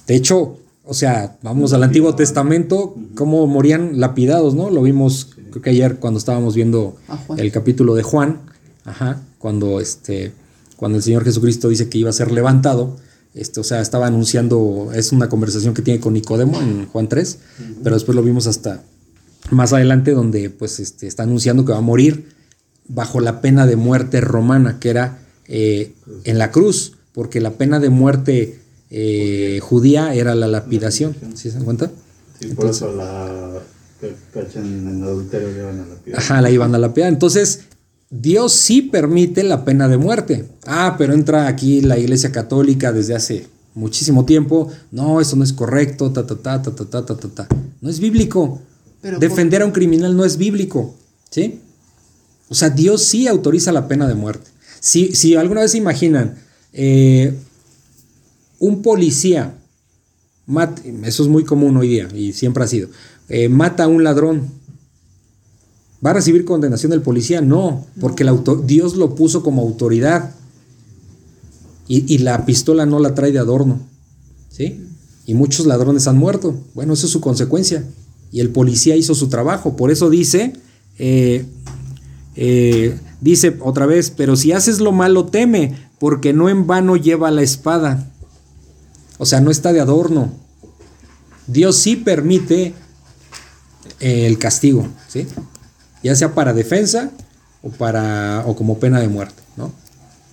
[0.06, 4.70] De hecho, o sea, vamos al Antiguo Testamento, cómo morían lapidados, ¿no?
[4.70, 6.96] Lo vimos creo que ayer cuando estábamos viendo
[7.36, 8.40] el capítulo de Juan,
[8.84, 10.32] ajá, cuando, este,
[10.76, 12.96] cuando el Señor Jesucristo dice que iba a ser levantado,
[13.34, 17.38] este, o sea, estaba anunciando, es una conversación que tiene con Nicodemo en Juan 3,
[17.84, 18.82] pero después lo vimos hasta
[19.50, 22.30] más adelante donde pues este, está anunciando que va a morir
[22.88, 25.94] bajo la pena de muerte romana, que era eh,
[26.24, 31.16] en la cruz, porque la pena de muerte eh, judía era la lapidación.
[31.34, 31.90] ¿Sí se dan cuenta?
[32.40, 33.62] Sí, por eso la
[34.32, 36.20] cachan en adulterio iban a lapidar.
[36.20, 37.08] Ajá, la iban a lapidar.
[37.08, 37.60] Entonces,
[38.10, 40.48] Dios sí permite la pena de muerte.
[40.66, 44.70] Ah, pero entra aquí la Iglesia Católica desde hace muchísimo tiempo.
[44.90, 47.48] No, eso no es correcto, ta, ta, ta, ta, ta, ta, ta, ta.
[47.80, 48.60] No es bíblico.
[49.18, 50.94] Defender a un criminal no es bíblico,
[51.28, 51.60] ¿sí?
[52.48, 54.50] O sea, Dios sí autoriza la pena de muerte.
[54.80, 56.36] Si, si alguna vez se imaginan,
[56.72, 57.34] eh,
[58.58, 59.58] un policía,
[61.04, 62.88] eso es muy común hoy día y siempre ha sido,
[63.28, 64.48] eh, mata a un ladrón,
[66.04, 67.40] ¿va a recibir condenación del policía?
[67.40, 68.24] No, porque
[68.64, 70.34] Dios lo puso como autoridad
[71.86, 73.80] y, y, la pistola no la trae de adorno,
[74.48, 74.80] ¿sí?
[75.26, 76.54] Y muchos ladrones han muerto.
[76.74, 77.84] Bueno, eso es su consecuencia.
[78.32, 79.76] y el policía hizo su trabajo.
[79.76, 80.54] Por eso dice,
[80.98, 81.46] eh,
[82.34, 87.30] eh, dice otra vez, pero si haces lo malo teme, porque no en vano lleva
[87.30, 88.12] la espada.
[89.18, 90.32] O sea, no está de adorno.
[91.46, 92.74] Dios sí permite
[94.00, 95.26] eh, el castigo, ¿sí?
[96.02, 97.10] Ya sea para defensa
[97.62, 99.72] o para o como pena de muerte, ¿no?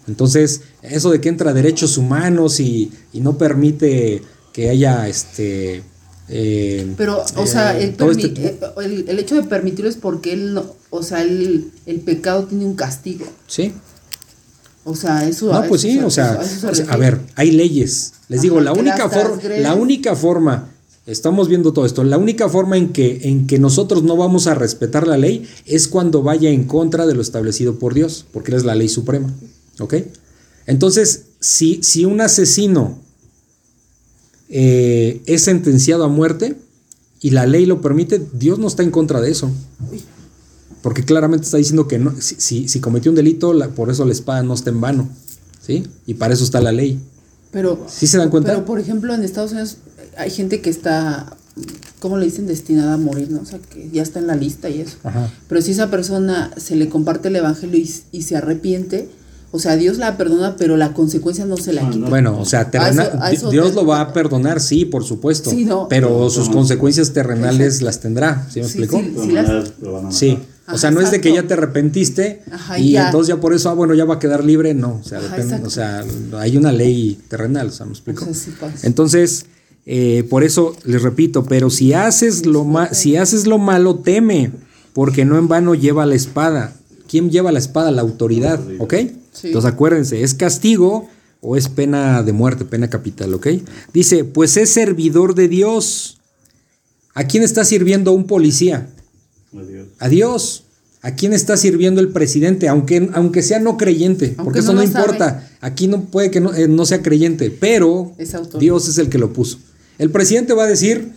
[0.08, 5.84] Entonces, eso de que entra derechos humanos y, y no permite que haya este
[6.34, 10.76] eh, Pero, o sea, eh, este el, el, hecho de permitirlo es porque él no,
[10.89, 13.26] o sea, el, el pecado tiene un castigo.
[13.48, 13.74] Sí.
[14.84, 15.52] O sea, eso.
[15.52, 16.39] No, pues sí, o sea,
[16.89, 18.13] a ver, hay leyes.
[18.30, 20.70] Les digo, la única forma, la única forma,
[21.06, 24.56] estamos viendo todo esto, la única forma en que, en que nosotros no vamos a
[24.56, 28.63] respetar la ley es cuando vaya en contra de lo establecido por Dios, porque es
[28.63, 29.32] la ley suprema.
[29.80, 29.96] ¿Ok?
[30.65, 33.00] Entonces, si, si un asesino
[34.50, 36.56] eh, es sentenciado a muerte
[37.20, 39.52] y la ley lo permite, Dios no está en contra de eso.
[40.82, 44.44] Porque claramente está diciendo que no, si, si, cometió un delito, por eso la espada
[44.44, 45.10] no está en vano.
[45.62, 45.88] ¿Sí?
[46.08, 47.00] Y para eso está la ley.
[47.52, 48.52] Pero, ¿Sí se dan cuenta?
[48.52, 49.78] Pero, por ejemplo, en Estados Unidos
[50.17, 51.38] hay gente que está,
[52.00, 52.48] ¿cómo le dicen?
[52.48, 53.41] Destinada a morir, ¿no?
[53.41, 54.98] O sea, que ya está en la lista y eso.
[55.48, 59.10] Pero si esa persona se le comparte el evangelio y, y se arrepiente,
[59.54, 62.08] o sea, Dios la perdona, pero la consecuencia no se la quita.
[62.10, 62.72] Bueno, o sea,
[63.52, 65.52] Dios lo va a perdonar, sí, por supuesto.
[65.89, 68.48] pero sus consecuencias terrenales las tendrá.
[68.50, 69.02] ¿Sí me explico?
[70.10, 70.39] Sí.
[70.73, 72.41] O sea, no es de que ya te arrepentiste
[72.77, 74.73] y entonces ya por eso, ah, bueno, ya va a quedar libre.
[74.73, 75.19] No, o sea,
[75.63, 76.03] o sea
[76.38, 78.25] hay una ley terrenal, o sea, ¿me explico?
[78.84, 79.45] entonces,
[79.86, 84.51] eh, por eso les repito, pero si haces, lo si haces lo malo, teme,
[84.93, 86.73] porque no en vano lleva la espada.
[87.10, 87.91] ¿Quién lleva la espada?
[87.91, 88.93] La autoridad, ¿ok?
[89.43, 91.10] Entonces acuérdense, ¿es castigo
[91.41, 93.47] o es pena de muerte, pena capital, ok?
[93.93, 96.19] Dice, pues es servidor de Dios.
[97.13, 98.88] ¿A quién está sirviendo un policía?
[99.58, 99.88] A Dios.
[100.00, 100.64] A Dios.
[101.04, 102.68] ¿A quién está sirviendo el presidente?
[102.68, 105.50] Aunque, aunque sea no creyente, porque eso no, importa.
[105.60, 108.12] Aquí no puede que no, eh, sea creyente, pero
[108.60, 109.58] Dios es el que lo puso.
[109.98, 111.14] El presidente va a decir,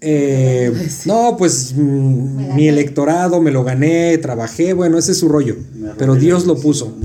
[0.00, 0.72] eh,
[1.06, 5.56] no, pues mm, mi electorado me lo gané, trabajé, bueno, ese es su rollo,
[5.96, 6.96] pero Dios lo puso.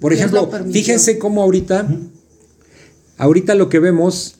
[0.00, 1.86] Por ejemplo, fíjense cómo ahorita,
[3.18, 4.36] ahorita lo que vemos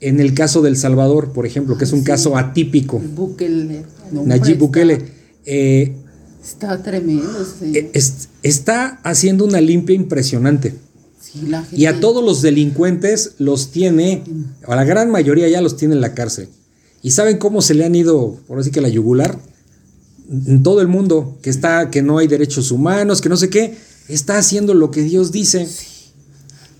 [0.00, 2.98] en el caso del Salvador, por ejemplo, que es un caso atípico.
[2.98, 3.84] Bukele.
[4.12, 5.21] Nayib Bukele.
[5.44, 5.94] Eh,
[6.42, 7.46] está tremendo.
[7.62, 7.90] Eh,
[8.42, 10.74] está haciendo una limpia impresionante.
[11.72, 14.22] Y a todos los delincuentes los tiene,
[14.66, 16.48] a la gran mayoría ya los tiene en la cárcel.
[17.02, 19.38] ¿Y saben cómo se le han ido, por así que la yugular?
[20.30, 23.76] En todo el mundo, que está, que no hay derechos humanos, que no sé qué
[24.08, 25.66] está haciendo lo que Dios dice.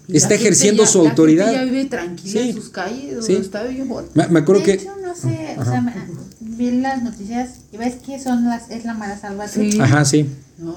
[0.09, 1.53] Está ejerciendo su autoridad.
[1.53, 4.73] ya vive tranquila en sus calles, está bien me, me, acuerdo de que.
[4.75, 6.09] Hecho, no sé, o sea,
[6.57, 9.81] vi las noticias y ves que son las, es la mala salvación.
[9.81, 10.27] Ajá, sí.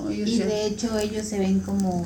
[0.09, 2.05] y de hecho ellos se ven como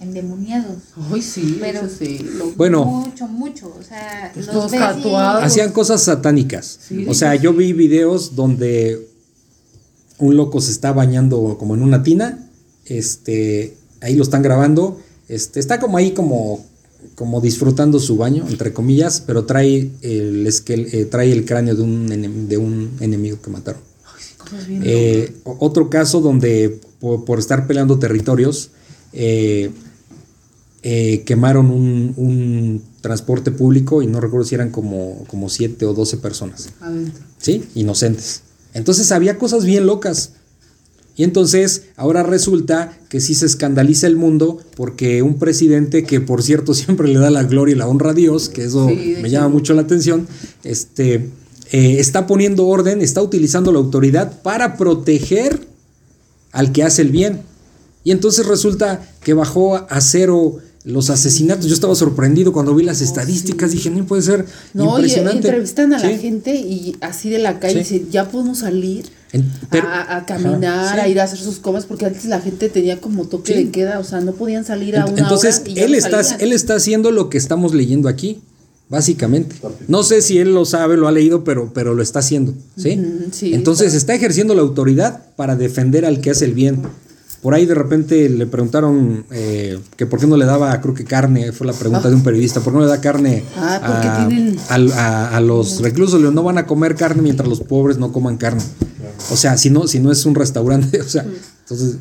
[0.00, 0.76] endemoniados.
[1.12, 2.24] Ay, sí, pero sí.
[2.56, 3.74] bueno, mucho, mucho.
[3.78, 5.44] O sea, los tatuados.
[5.44, 6.80] Hacían cosas satánicas.
[7.06, 9.08] o sea, yo vi videos donde
[10.18, 12.48] un loco se está bañando como en una tina.
[12.84, 15.00] Este, ahí lo están grabando.
[15.28, 16.64] Este, está como ahí como,
[17.18, 21.82] como disfrutando su baño, entre comillas, pero trae el, esquel, eh, trae el cráneo de
[21.82, 23.80] un, de un enemigo que mataron.
[24.84, 28.70] Eh, otro caso donde por, estar peleando territorios
[29.12, 29.72] eh,
[31.26, 36.68] quemaron un, transporte público y no recuerdo si eran como, como siete o doce personas.
[37.38, 37.64] ¿Sí?
[37.74, 38.42] Inocentes.
[38.74, 40.34] Entonces había cosas bien locas.
[41.18, 46.44] Y entonces ahora resulta que sí se escandaliza el mundo porque un presidente que por
[46.44, 49.48] cierto siempre le da la gloria y la honra a Dios, que eso me llama
[49.48, 50.28] mucho la atención,
[50.62, 51.28] este,
[51.72, 55.66] eh, está poniendo orden, está utilizando la autoridad para proteger
[56.52, 57.40] al que hace el bien.
[58.04, 61.66] Y entonces resulta que bajó a cero los asesinatos.
[61.66, 65.48] Yo estaba sorprendido cuando vi las estadísticas, dije, no puede ser no, impresionante.
[65.48, 69.17] Y entrevistan a la gente y así de la calle dicen, ya podemos salir
[69.72, 73.54] a, caminar, a ir a hacer sus comas, porque antes la gente tenía como toque
[73.54, 77.10] de queda, o sea, no podían salir a una Entonces, él, está, él está haciendo
[77.10, 78.40] lo que estamos leyendo aquí,
[78.88, 79.56] básicamente.
[79.86, 83.00] No sé si él lo sabe, lo ha leído, pero, pero lo está haciendo, ¿sí?
[83.42, 86.82] Entonces, está ejerciendo la autoridad para defender al que hace el bien.
[87.42, 91.04] Por ahí de repente le preguntaron eh, que por qué no le daba, creo que
[91.04, 94.26] carne, fue la pregunta de un periodista, ¿por qué no le da carne ah,
[94.68, 96.20] a, a, los reclusos?
[96.20, 98.62] No van a comer carne mientras los pobres no coman carne.
[99.30, 101.24] O sea, si no, si no es un restaurante, o sea,
[101.60, 101.98] entonces,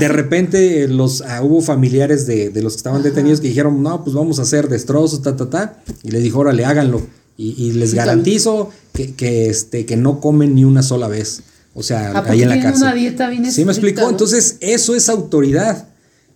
[0.00, 4.14] de repente los ah, hubo familiares de, los que estaban detenidos que dijeron, no, pues
[4.14, 7.02] vamos a hacer destrozos, ta, ta, ta, y le dijo, órale, háganlo.
[7.36, 11.42] Y, les garantizo que, que, este, que no comen ni una sola vez.
[11.74, 12.82] O sea, ahí en la cárcel.
[12.82, 14.08] una dieta bien ¿Sí me explicó?
[14.08, 15.88] Entonces, eso es autoridad.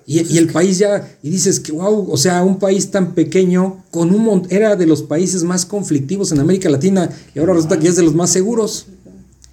[0.07, 3.85] Y, y, el país ya, y dices que, wow, o sea, un país tan pequeño,
[3.91, 7.89] con un era de los países más conflictivos en América Latina, y ahora resulta que
[7.89, 8.87] es de los más seguros.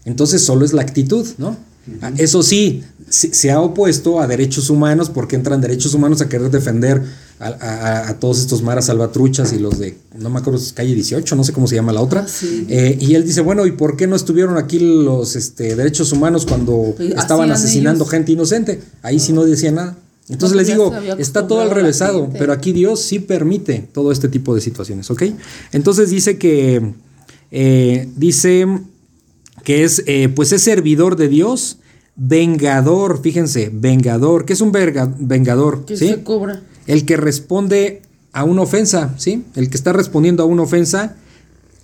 [0.05, 1.57] Entonces, solo es la actitud, ¿no?
[2.17, 7.03] Eso sí, se, ha opuesto a derechos humanos porque entran derechos humanos a querer defender
[7.43, 11.51] a, todos estos maras salvatruchas y los de, no me acuerdo, calle 18, no sé
[11.51, 12.25] cómo se llama la otra.
[12.27, 16.11] Ah, eh, y él dice, bueno, ¿y por qué no estuvieron aquí los este, derechos
[16.11, 18.81] humanos cuando estaban asesinando gente inocente?
[19.01, 19.97] Ahí sí no decía nada.
[20.29, 24.55] Entonces les digo, está todo al revésado, pero aquí Dios sí permite todo este tipo
[24.55, 25.23] de situaciones, ¿ok?
[25.73, 26.93] Entonces dice que,
[27.51, 28.65] eh, dice
[29.65, 31.79] que es, eh, pues es servidor de Dios,
[32.15, 35.83] vengador, fíjense, vengador, ¿qué es un vengador?
[35.85, 36.63] Que se cobra.
[36.87, 39.43] El que responde a una ofensa, ¿sí?
[39.55, 41.15] El que está respondiendo a una ofensa,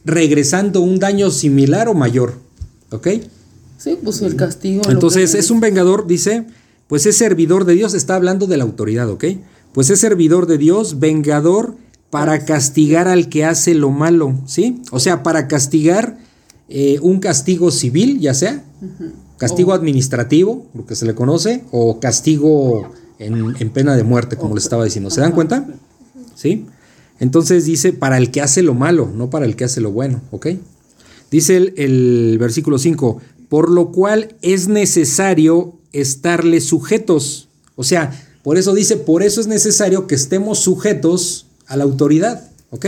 [0.04, 2.34] regresando un daño similar o mayor,
[2.92, 3.08] ¿ok?
[3.78, 4.82] Sí, pues el castigo.
[4.90, 6.46] Entonces es un vengador, dice,
[6.88, 9.26] pues es servidor de Dios, está hablando de la autoridad, ¿ok?
[9.74, 11.76] Pues es servidor de Dios, vengador
[12.10, 14.82] para castigar al que hace lo malo, ¿sí?
[14.92, 16.18] O sea, para castigar
[16.68, 18.64] eh, un castigo civil, ya sea,
[19.38, 24.64] castigo administrativo, lo que se le conoce, o castigo en, pena de muerte, como les
[24.64, 25.10] estaba diciendo.
[25.10, 25.68] ¿Se dan cuenta?
[26.36, 26.66] ¿Sí?
[27.20, 30.22] Entonces dice, para el que hace lo malo, no para el que hace lo bueno,
[30.32, 30.48] ¿ok?
[31.30, 37.50] Dice el, el versículo 5, por lo cual es necesario estarle sujetos.
[37.76, 42.50] O sea, por eso dice, por eso es necesario que estemos sujetos a la autoridad.
[42.72, 42.86] ¿Ok?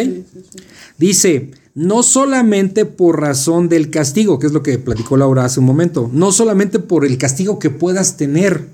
[0.98, 5.66] Dice, no solamente por razón del castigo, que es lo que platicó Laura hace un
[5.66, 8.68] momento, no solamente por el castigo que puedas tener,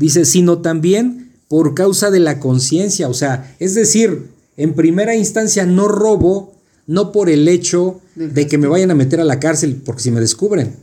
[0.00, 3.08] dice, sino también por causa de la conciencia.
[3.08, 6.54] O sea, es decir, en primera instancia no robo,
[6.86, 10.10] no por el hecho de que me vayan a meter a la cárcel, porque si
[10.10, 10.74] me descubren,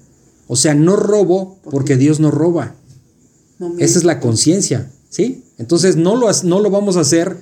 [0.47, 2.75] o sea, no robo porque Dios no roba.
[3.79, 5.43] Esa es la conciencia, ¿sí?
[5.57, 7.37] Entonces no lo, no lo vamos a hacer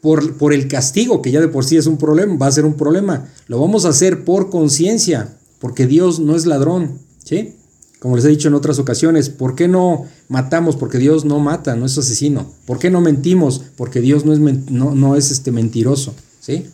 [0.00, 2.64] por, por, el castigo, que ya de por sí es un problema, va a ser
[2.64, 3.28] un problema.
[3.46, 7.57] Lo vamos a hacer por conciencia, porque Dios no es ladrón, ¿sí?
[7.98, 10.76] Como les he dicho en otras ocasiones, ¿por qué no matamos?
[10.76, 12.52] Porque Dios no mata, no es asesino.
[12.64, 13.62] ¿Por qué no mentimos?
[13.76, 16.66] Porque Dios no es, no, no es este mentiroso, ¿sí?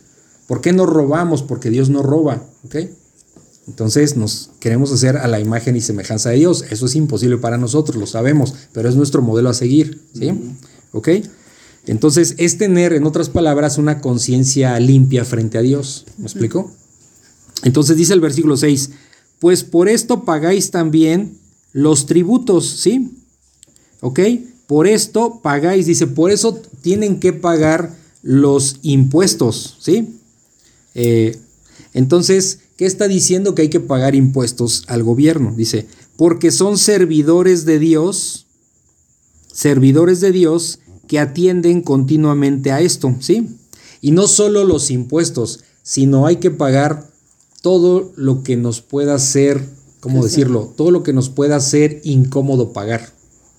[0.47, 1.41] ¿Por qué no robamos?
[1.41, 2.75] Porque Dios no roba, ¿ok?
[3.67, 6.65] Entonces nos queremos hacer a la imagen y semejanza de Dios.
[6.69, 10.01] Eso es imposible para nosotros, lo sabemos, pero es nuestro modelo a seguir.
[10.13, 10.31] ¿Sí?
[10.91, 11.09] ¿Ok?
[11.87, 16.05] Entonces es tener, en otras palabras, una conciencia limpia frente a Dios.
[16.17, 16.71] ¿Me explico?
[17.63, 18.91] Entonces dice el versículo 6,
[19.45, 21.37] pues por esto pagáis también
[21.71, 23.11] los tributos, ¿sí?
[24.01, 24.19] ¿Ok?
[24.65, 30.17] Por esto pagáis, dice, por eso tienen que pagar los impuestos, ¿sí?
[30.95, 31.37] Eh,
[31.93, 35.53] entonces, ¿Qué está diciendo que hay que pagar impuestos al gobierno?
[35.55, 35.85] Dice,
[36.17, 38.47] porque son servidores de Dios,
[39.53, 43.47] servidores de Dios que atienden continuamente a esto, ¿sí?
[44.01, 47.14] Y no solo los impuestos, sino hay que pagar
[47.65, 49.59] todo lo que nos pueda ser,
[49.99, 50.71] ¿cómo decirlo?
[50.77, 53.09] Todo lo que nos pueda ser incómodo pagar,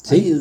[0.05, 0.33] ¿sí?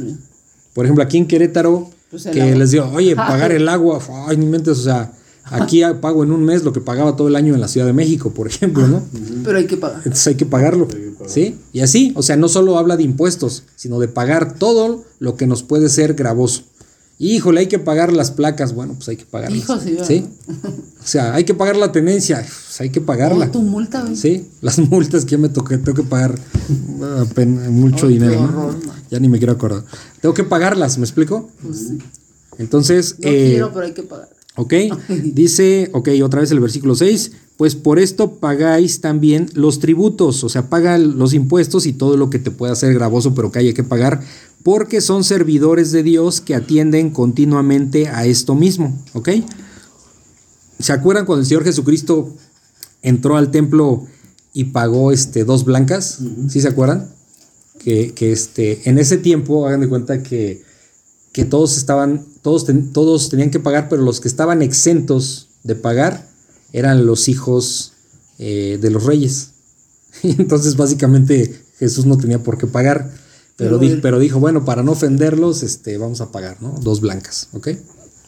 [0.76, 4.46] Por ejemplo, aquí en Querétaro, pues que les digo, oye, pagar el agua, ay, ni
[4.46, 5.12] mentes, o sea,
[5.46, 7.94] Aquí pago en un mes lo que pagaba todo el año en la Ciudad de
[7.94, 9.04] México, por ejemplo, ¿no?
[9.44, 9.98] Pero hay que pagar.
[9.98, 10.88] Entonces hay que pagarlo.
[11.28, 11.56] ¿Sí?
[11.72, 15.48] Y así, o sea, no solo habla de impuestos, sino de pagar todo lo que
[15.48, 16.64] nos puede ser gravoso.
[17.18, 18.74] Híjole, hay que pagar las placas.
[18.74, 19.64] Bueno, pues hay que pagarlas.
[20.06, 20.26] sí,
[21.02, 22.38] O sea, hay que pagar la tenencia.
[22.38, 23.52] Pues hay que pagarla.
[23.52, 26.38] tu multa, Sí, las multas que yo me toqué, tengo que pagar
[27.02, 27.26] ah,
[27.70, 28.76] mucho dinero.
[29.10, 29.86] Ya ni me quiero acordar.
[30.20, 31.50] Tengo que pagarlas, ¿me explico?
[31.62, 31.94] Pues
[32.58, 33.16] Entonces.
[33.20, 34.30] No eh, quiero, pero hay que pagar.
[34.58, 34.74] ¿Ok?
[35.34, 40.50] Dice, ok, otra vez el versículo 6, pues por esto pagáis también los tributos, o
[40.50, 43.74] sea, paga los impuestos y todo lo que te pueda hacer gravoso, pero que haya
[43.74, 44.22] que pagar,
[44.66, 49.30] porque son servidores de Dios que atienden continuamente a esto mismo, ¿ok?
[50.80, 52.36] ¿Se acuerdan cuando el Señor Jesucristo
[53.04, 54.08] entró al templo
[54.54, 56.20] y pagó este, dos blancas?
[56.50, 57.10] ¿Sí se acuerdan?
[57.78, 60.66] Que, que este, en ese tiempo, hagan de cuenta que
[61.36, 66.30] que todos estaban, todos, todos tenían que pagar, pero los que estaban exentos de pagar
[66.72, 67.92] eran los hijos
[68.40, 69.50] eh, de los reyes.
[70.24, 73.12] Entonces, básicamente, Jesús no tenía por qué pagar.
[73.58, 76.76] Pero, pero, dijo, bueno, para no ofenderlos, este, vamos a pagar, ¿no?
[76.82, 77.70] Dos blancas, ¿ok?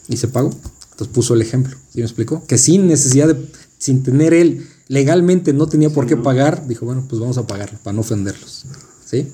[0.07, 0.51] Y se pagó.
[0.91, 2.43] Entonces puso el ejemplo, ¿sí me explicó?
[2.47, 3.35] Que sin necesidad de,
[3.77, 7.77] sin tener él, legalmente no tenía por qué pagar, dijo, bueno, pues vamos a pagar
[7.83, 8.65] para no ofenderlos,
[9.05, 9.27] ¿sí?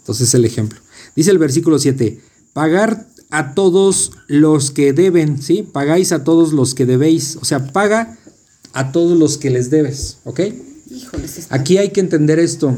[0.00, 0.78] Entonces el ejemplo.
[1.16, 2.20] Dice el versículo 7,
[2.52, 5.62] pagar a todos los que deben, ¿sí?
[5.62, 7.36] Pagáis a todos los que debéis.
[7.40, 8.18] O sea, paga
[8.72, 10.40] a todos los que les debes, ¿ok?
[10.90, 12.74] Híjoles, Aquí hay que entender esto.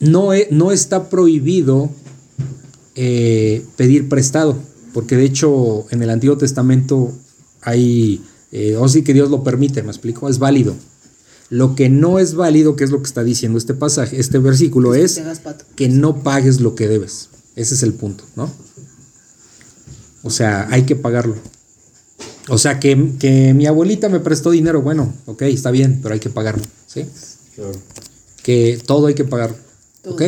[0.00, 1.90] No, no está prohibido
[2.94, 4.56] eh, pedir prestado,
[4.92, 7.12] porque de hecho en el Antiguo Testamento
[7.62, 8.22] hay,
[8.52, 10.74] eh, o sí que Dios lo permite, me explico, es válido.
[11.50, 14.94] Lo que no es válido, que es lo que está diciendo este pasaje, este versículo,
[14.94, 15.20] es
[15.76, 17.30] que no pagues lo que debes.
[17.56, 18.50] Ese es el punto, ¿no?
[20.22, 21.36] O sea, hay que pagarlo.
[22.48, 26.30] O sea, que, mi abuelita me prestó dinero, bueno, ok, está bien, pero hay que
[26.30, 27.04] pagarlo, ¿sí?
[27.54, 27.72] Claro.
[28.42, 29.56] Que todo hay que pagarlo,
[30.10, 30.22] ¿ok?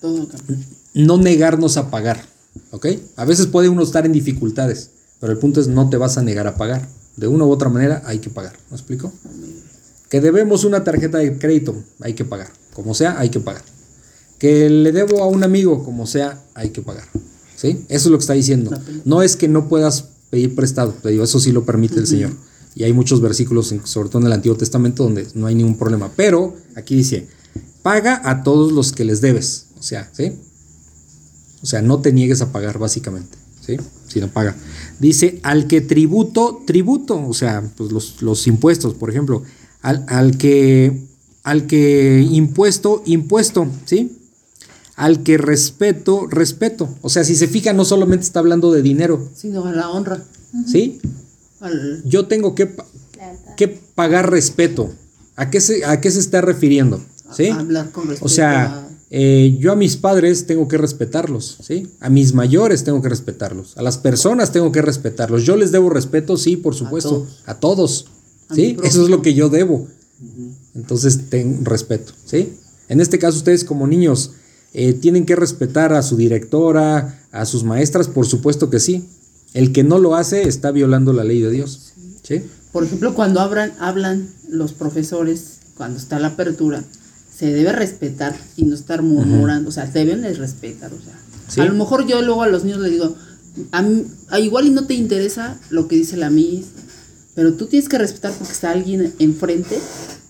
[0.00, 0.28] Todo.
[0.94, 2.24] No negarnos a pagar,
[2.70, 2.86] ¿ok?
[3.16, 6.22] A veces puede uno estar en dificultades, pero el punto es no te vas a
[6.22, 6.88] negar a pagar.
[7.16, 9.12] De una u otra manera hay que pagar, ¿me explico?
[10.08, 12.48] Que debemos una tarjeta de crédito, hay que pagar.
[12.74, 13.62] Como sea, hay que pagar.
[14.38, 17.04] Que le debo a un amigo, como sea, hay que pagar.
[17.56, 17.84] ¿Sí?
[17.88, 18.76] Eso es lo que está diciendo.
[19.04, 22.32] No es que no puedas pedir prestado, te digo, eso sí lo permite el Señor.
[22.74, 26.10] Y hay muchos versículos, sobre todo en el Antiguo Testamento, donde no hay ningún problema.
[26.16, 27.28] Pero aquí dice,
[27.84, 29.66] paga a todos los que les debes.
[29.78, 30.32] O sea, ¿sí?
[31.62, 33.36] O sea, no te niegues a pagar, básicamente.
[33.60, 33.76] ¿Sí?
[34.08, 34.56] Si no paga.
[34.98, 37.24] Dice, al que tributo, tributo.
[37.26, 39.42] O sea, pues los, los impuestos, por ejemplo.
[39.82, 41.06] Al, al, que,
[41.42, 43.68] al que impuesto, impuesto.
[43.84, 44.18] ¿Sí?
[44.96, 46.88] al que respeto, respeto.
[47.02, 50.22] O sea, si se fija, no solamente está hablando de dinero, sino a la honra.
[50.66, 51.00] ¿Sí?
[52.04, 52.72] Yo tengo que,
[53.56, 54.94] que, pagar respeto.
[55.36, 57.02] ¿A qué, se, ¿A qué se está refiriendo?
[57.32, 57.48] ¿Sí?
[57.48, 58.26] hablar con respeto.
[58.26, 61.88] O sea, eh, yo a mis padres tengo que respetarlos, ¿sí?
[62.00, 63.76] A mis mayores tengo que respetarlos.
[63.76, 65.44] A las personas tengo que respetarlos.
[65.44, 67.26] Yo les debo respeto, sí, por supuesto.
[67.46, 68.06] A todos.
[68.54, 68.76] ¿Sí?
[68.82, 69.88] Eso es lo que yo debo.
[70.74, 72.52] Entonces, ten respeto, ¿sí?
[72.88, 74.32] En este caso, ustedes como niños,
[74.76, 78.08] eh, ¿Tienen que respetar a su directora, a sus maestras?
[78.08, 79.08] Por supuesto que sí.
[79.54, 81.92] El que no lo hace está violando la ley de Dios.
[82.24, 82.42] ¿Sí?
[82.72, 86.82] Por ejemplo, cuando hablan, hablan los profesores, cuando está la apertura,
[87.36, 89.68] se debe respetar y no estar murmurando.
[89.68, 90.92] O sea, deben respetar.
[90.92, 91.00] O
[91.52, 93.14] sea, a lo mejor yo luego a los niños les digo,
[93.72, 96.66] a, igual y no te interesa lo que dice la Miss,
[97.34, 99.78] pero tú tienes que respetar porque está alguien enfrente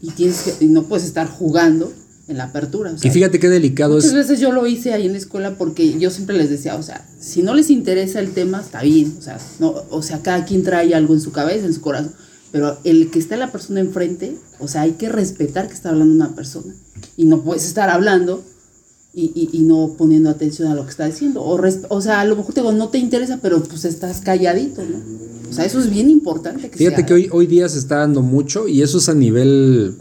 [0.00, 1.92] y, tienes que, y no puedes estar jugando
[2.26, 2.94] en la apertura.
[3.02, 4.04] y fíjate qué delicado es.
[4.04, 6.82] Muchas veces yo lo hice ahí en la escuela porque yo siempre les decía, o
[6.82, 10.46] sea, si no les interesa el tema, está bien, o sea, no, o sea, cada
[10.46, 12.14] quien trae algo en su cabeza, en su corazón,
[12.50, 16.14] pero el que está la persona enfrente, o sea, hay que respetar que está hablando
[16.14, 16.74] una persona
[17.16, 18.42] y no puedes estar hablando
[19.12, 21.42] y, y, no poniendo atención a lo que está diciendo.
[21.42, 24.82] O, o sea, a lo mejor te digo, no te interesa, pero pues estás calladito,
[24.82, 24.98] ¿no?
[25.48, 26.68] O sea, eso es bien importante.
[26.68, 29.96] Que Fíjate que hoy, hoy día se está dando mucho y eso es a nivel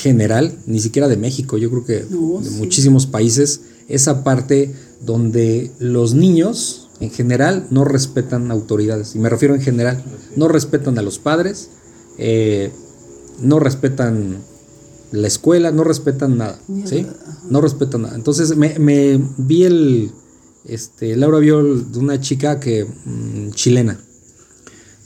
[0.00, 4.74] general, ni siquiera de México, yo creo que de muchísimos países, esa parte
[5.04, 10.02] donde los niños en general no respetan autoridades, y me refiero en general,
[10.36, 11.70] no respetan a los padres,
[12.18, 12.70] eh,
[13.40, 14.38] no respetan
[15.12, 17.06] la escuela, no respetan nada, ¿sí?
[17.48, 18.14] No respetan nada.
[18.14, 20.12] Entonces me, vi el,
[20.64, 23.98] este, Laura vio de una chica que, mm, chilena,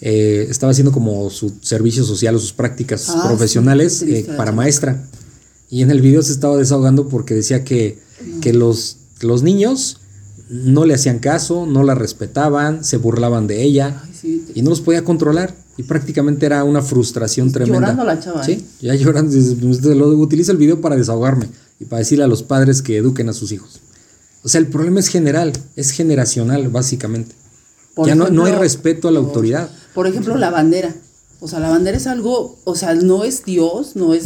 [0.01, 5.09] eh, estaba haciendo como su servicio social o sus prácticas ah, profesionales eh, para maestra.
[5.71, 7.99] Y en el video se estaba desahogando porque decía que,
[8.41, 10.01] que los, los niños
[10.51, 14.03] no le hacían caso, no la respetaban, se burlaban de ella
[14.55, 15.55] y no los podía controlar.
[15.77, 17.81] Y prácticamente era una frustración tremenda.
[17.81, 18.45] Llorando la chava.
[18.45, 18.65] Sí, ¿eh?
[18.81, 19.37] ya llorando.
[19.95, 21.49] Lo, utiliza el video para desahogarme
[21.81, 23.81] y para decirle a los padres que eduquen a sus hijos.
[24.45, 27.35] O sea, el problema es general, es generacional, básicamente.
[28.05, 29.69] ya no, no hay respeto a la autoridad.
[29.95, 30.95] Por ejemplo, la bandera.
[31.41, 34.25] O sea, la bandera es algo, o sea, no es Dios, no es,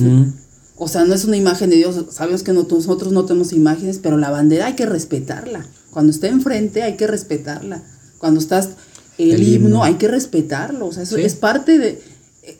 [0.76, 1.96] o sea, no es una imagen de Dios.
[2.10, 5.66] Sabemos que nosotros no tenemos imágenes, pero la bandera hay que respetarla.
[5.90, 7.82] Cuando está enfrente hay que respetarla.
[8.18, 8.70] Cuando estás
[9.18, 10.86] el, himno, hay que respetarlo.
[10.86, 12.00] O sea, eso es parte de,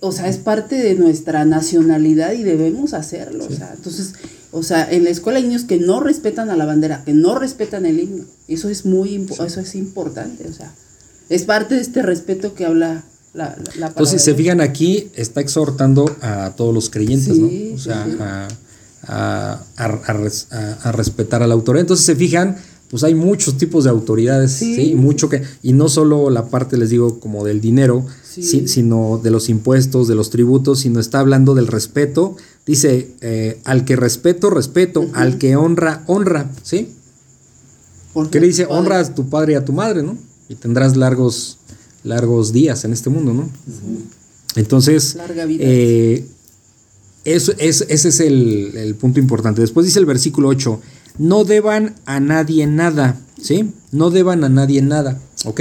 [0.01, 3.47] o sea, es parte de nuestra nacionalidad y debemos hacerlo.
[3.49, 4.15] O sea, entonces,
[4.51, 7.39] o sea, en la escuela hay niños que no respetan a la bandera, que no
[7.39, 8.25] respetan el himno.
[8.49, 10.49] Eso es muy, eso es importante.
[10.49, 10.73] O sea,
[11.29, 13.05] es parte de este respeto que habla
[13.35, 17.75] la, la, Entonces, se fijan aquí, está exhortando a todos los creyentes, ¿no?
[17.75, 18.49] O sea,
[19.07, 21.83] a, a, respetar a la autoridad.
[21.83, 22.57] Entonces, se fijan,
[22.91, 26.91] pues hay muchos tipos de autoridades, sí, mucho que, y no solo la parte, les
[26.91, 31.67] digo, como del dinero, sino de los impuestos, de los tributos, sino está hablando del
[31.67, 32.37] respeto.
[32.67, 36.95] Dice, eh, al que respeto, respeto, al que honra, honra, ¿sí?
[38.31, 38.67] ¿Qué le dice?
[38.69, 40.17] Honra a tu padre y a tu madre, ¿no?
[40.49, 41.59] y tendrás largos,
[42.05, 43.49] largos días en este mundo, ¿no?
[44.57, 46.25] Entonces, eh,
[47.25, 49.61] eso, ese es el, punto importante.
[49.61, 50.81] Después dice el versículo 8,
[51.19, 53.73] no deban a nadie nada, ¿sí?
[53.93, 55.61] No deban a nadie nada, ¿ok?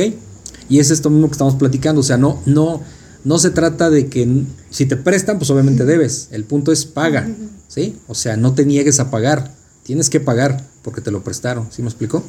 [0.70, 2.82] Y es esto mismo que estamos platicando, o sea, no, no,
[3.24, 6.28] no se trata de que si te prestan, pues obviamente debes.
[6.32, 7.28] El punto es paga,
[7.68, 7.96] ¿sí?
[8.08, 9.54] O sea, no te niegues a pagar.
[9.84, 12.24] Tienes que pagar porque te lo prestaron, ¿sí me explicó?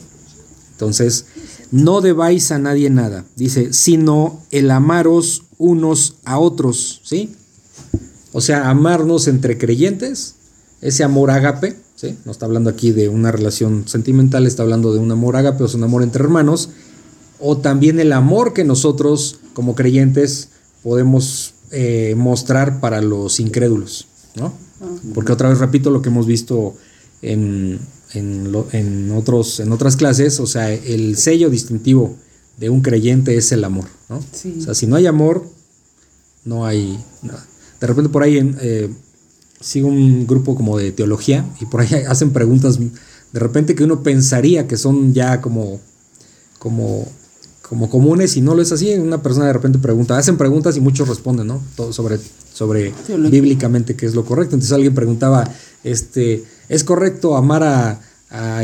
[0.72, 1.26] Entonces,
[1.72, 7.34] no debáis a nadie nada, dice, sino el amaros unos a otros, ¿sí?
[8.32, 10.36] O sea, amarnos entre creyentes,
[10.80, 12.16] ese amor ágape, ¿sí?
[12.24, 15.66] No está hablando aquí de una relación sentimental, está hablando de un amor ágape, o
[15.66, 16.70] es un amor entre hermanos,
[17.40, 20.50] o también el amor que nosotros como creyentes
[20.84, 24.52] podemos eh, mostrar para los incrédulos, ¿no?
[25.12, 26.76] Porque otra vez repito lo que hemos visto
[27.20, 27.80] en,
[28.14, 32.14] en, otros, en otras clases, o sea, el sello distintivo
[32.58, 34.18] de un creyente es el amor, ¿no?
[34.18, 35.44] O sea, si no hay amor,
[36.44, 37.44] no hay nada.
[37.80, 38.88] De repente por ahí eh,
[39.60, 44.02] sigo un grupo como de teología y por ahí hacen preguntas de repente que uno
[44.02, 45.80] pensaría que son ya como,
[46.58, 47.06] como
[47.68, 48.94] como comunes y no lo es así.
[48.94, 51.60] Una persona de repente pregunta, hacen preguntas y muchos responden, ¿no?
[51.76, 52.18] Todo sobre,
[52.52, 52.94] sobre
[53.30, 54.54] bíblicamente qué es lo correcto.
[54.54, 55.48] Entonces alguien preguntaba,
[55.84, 58.00] este, ¿es correcto amar a,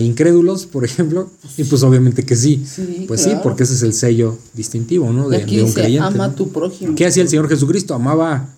[0.01, 1.31] incrédulos, por ejemplo?
[1.57, 2.65] Y pues obviamente que sí.
[3.07, 5.29] pues sí, porque ese es el sello distintivo, ¿no?
[5.29, 6.07] De, un creyente.
[6.07, 6.95] Ama a tu prójimo.
[6.95, 7.95] ¿Qué hacía el Señor Jesucristo?
[7.95, 8.49] Amaba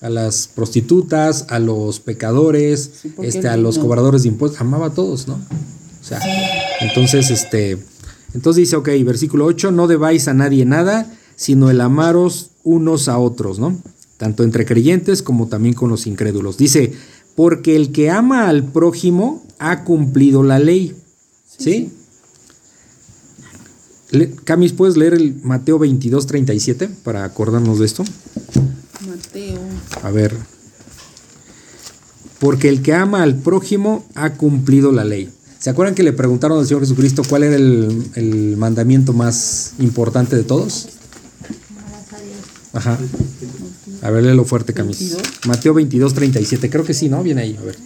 [0.00, 5.28] a las prostitutas, a los pecadores, este, a los cobradores de impuestos, amaba a todos,
[5.28, 5.34] ¿no?
[5.34, 6.20] O sea,
[6.80, 7.78] entonces, este
[8.34, 13.18] entonces dice, ok, versículo 8, no debáis a nadie nada, sino el amaros unos a
[13.18, 13.80] otros, ¿no?
[14.18, 16.58] Tanto entre creyentes como también con los incrédulos.
[16.58, 16.92] Dice,
[17.36, 20.96] porque el que ama al prójimo ha cumplido la ley.
[21.58, 21.92] ¿Sí?
[24.44, 28.04] Camis, ¿puedes leer el Mateo 22, 37 para acordarnos de esto?
[29.08, 29.60] Mateo.
[30.02, 30.36] A ver.
[32.38, 35.30] Porque el que ama al prójimo ha cumplido la ley.
[35.58, 40.44] ¿Se acuerdan que le preguntaron al Señor Jesucristo cuál era el, mandamiento más importante de
[40.44, 40.88] todos?
[42.74, 42.98] Ajá.
[44.02, 45.16] A ver, léelo fuerte, Camis.
[45.46, 46.68] Mateo 22, 37.
[46.68, 47.22] Creo que sí, ¿no?
[47.22, 47.78] Viene ahí, a ver.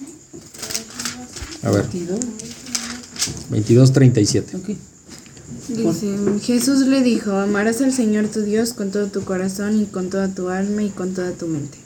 [1.63, 1.87] A ver.
[3.51, 4.59] 22, 37.
[5.69, 10.11] Dice, Jesús le dijo, amarás al Señor tu Dios con todo tu corazón y con
[10.11, 11.79] toda tu alma y con toda tu mente.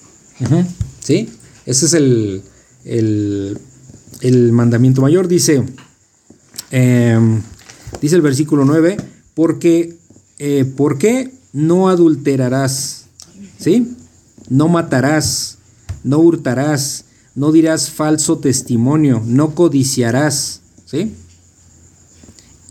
[1.00, 1.28] ¿Sí?
[1.66, 2.42] Ese es el,
[2.84, 3.58] el,
[4.20, 5.28] el mandamiento mayor.
[5.28, 5.64] Dice,
[6.72, 7.42] Em,
[8.00, 8.96] dice el versículo 9,
[9.34, 9.98] porque,
[10.38, 13.04] eh, ¿por qué no adulterarás?
[13.58, 13.94] ¿Sí?
[14.48, 15.58] No matarás,
[16.02, 17.04] no hurtarás,
[17.34, 20.62] no dirás falso testimonio, no codiciarás.
[20.86, 21.12] ¿Sí?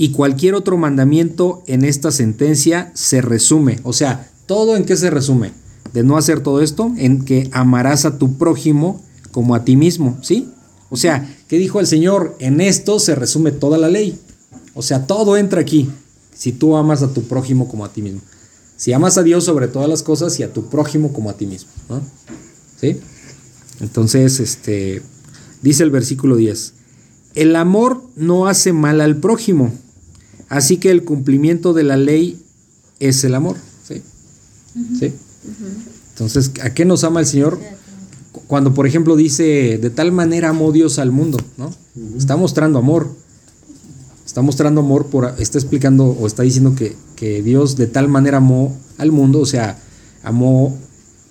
[0.02, 3.80] Y cualquier otro mandamiento en esta sentencia se resume.
[3.84, 5.52] O sea, ¿todo en qué se resume?
[5.94, 9.00] De no hacer todo esto, en que amarás a tu prójimo
[9.32, 10.18] como a ti mismo.
[10.24, 10.50] ¿Sí?
[10.90, 12.36] O sea, ¿qué dijo el Señor?
[12.40, 14.20] En esto se resume toda la ley.
[14.74, 15.92] O sea, todo entra aquí.
[16.34, 18.22] Si tú amas a tu prójimo como a ti mismo.
[18.78, 21.46] Si amas a Dios sobre todas las cosas y a tu prójimo como a ti
[21.46, 21.70] mismo.
[22.80, 23.00] ¿Sí?
[23.82, 25.04] Entonces, este,
[25.62, 26.74] dice el versículo 10.
[27.36, 29.72] El amor no hace mal al prójimo.
[30.52, 32.38] Así que el cumplimiento de la ley
[33.00, 33.56] es el amor.
[33.88, 34.02] ¿Sí?
[35.00, 35.14] ¿Sí?
[36.10, 37.58] Entonces, ¿a qué nos ama el Señor?
[38.48, 41.74] Cuando, por ejemplo, dice, de tal manera amó Dios al mundo, ¿no?
[42.18, 43.16] Está mostrando amor.
[44.26, 48.38] Está mostrando amor, por, está explicando o está diciendo que, que Dios de tal manera
[48.38, 49.80] amó al mundo, o sea,
[50.22, 50.78] amó,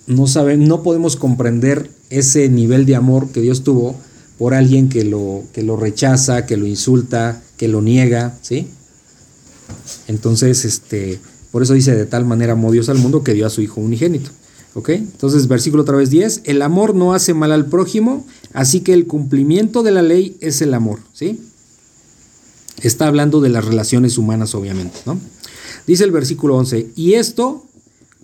[0.07, 3.95] no saben, no podemos comprender ese nivel de amor que Dios tuvo
[4.39, 8.67] por alguien que lo, que lo rechaza, que lo insulta, que lo niega, ¿sí?
[10.07, 11.19] Entonces, este,
[11.51, 13.81] por eso dice, de tal manera amó Dios al mundo que dio a su Hijo
[13.81, 14.31] unigénito.
[14.73, 14.89] ¿Ok?
[14.89, 19.05] Entonces, versículo otra vez 10, el amor no hace mal al prójimo, así que el
[19.05, 21.41] cumplimiento de la ley es el amor, ¿sí?
[22.81, 25.19] Está hablando de las relaciones humanas, obviamente, ¿no?
[25.85, 27.65] Dice el versículo 11, y esto,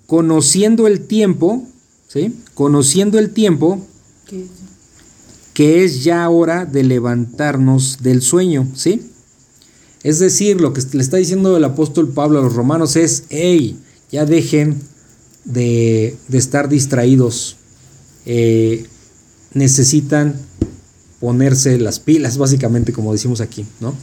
[0.06, 1.68] conociendo el tiempo,
[2.08, 2.34] ¿sí?
[2.54, 3.86] Conociendo el tiempo,
[5.54, 9.02] que es ya hora de levantarnos del sueño, ¿sí?
[10.04, 13.78] Es decir, lo que le está diciendo el apóstol Pablo a los romanos es, hey,
[14.12, 14.80] ya dejen
[15.44, 17.58] de, estar distraídos.
[18.26, 18.86] Eh,
[19.54, 20.36] necesitan
[21.20, 23.96] ponerse las pilas, básicamente, como decimos aquí, ¿no?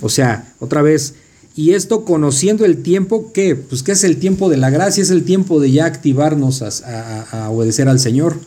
[0.00, 1.14] O sea, otra vez,
[1.54, 3.56] y esto conociendo el tiempo, ¿qué?
[3.56, 7.50] Pues que es el tiempo de la gracia, es el tiempo de ya activarnos a,
[7.50, 8.38] obedecer al Señor.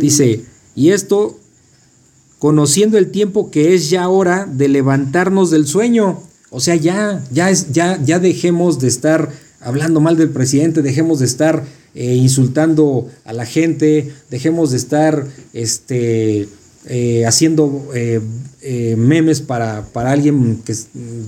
[0.00, 1.38] Dice, y esto
[2.38, 6.22] conociendo el tiempo que es ya hora de levantarnos del sueño.
[6.52, 9.30] O sea, ya, ya, es, ya, ya dejemos de estar
[9.60, 15.26] hablando mal del presidente, dejemos de estar eh, insultando a la gente, dejemos de estar
[15.54, 16.48] este,
[16.86, 18.20] eh, haciendo eh,
[18.96, 20.74] memes para, alguien, que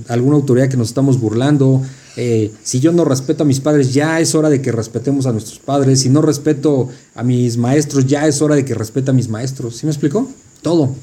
[0.09, 1.81] alguna autoridad que nos estamos burlando.
[2.17, 5.31] eh, si yo no respeto a mis padres, ya es hora de que respetemos a
[5.31, 6.01] nuestros padres.
[6.01, 9.77] Si no respeto a mis maestros, ya es hora de que respete a mis maestros.
[9.77, 10.29] ¿Sí me explicó?
[10.61, 10.93] Todo.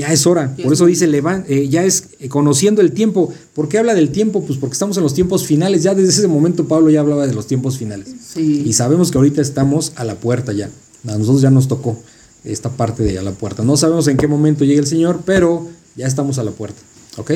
[0.00, 0.56] Ya es hora.
[0.56, 1.06] Por eso dice,
[1.46, 3.34] eh, ya es eh, conociendo el tiempo.
[3.52, 4.42] ¿Por qué habla del tiempo?
[4.42, 5.82] Pues porque estamos en los tiempos finales.
[5.82, 8.08] Ya desde ese momento Pablo ya hablaba de los tiempos finales.
[8.34, 10.70] Y sabemos que ahorita estamos a la puerta ya.
[11.06, 11.98] A nosotros ya nos tocó
[12.44, 13.62] esta parte de a la puerta.
[13.62, 16.80] No sabemos en qué momento llegue el Señor, pero ya estamos a la puerta.
[17.18, 17.32] ¿Ok?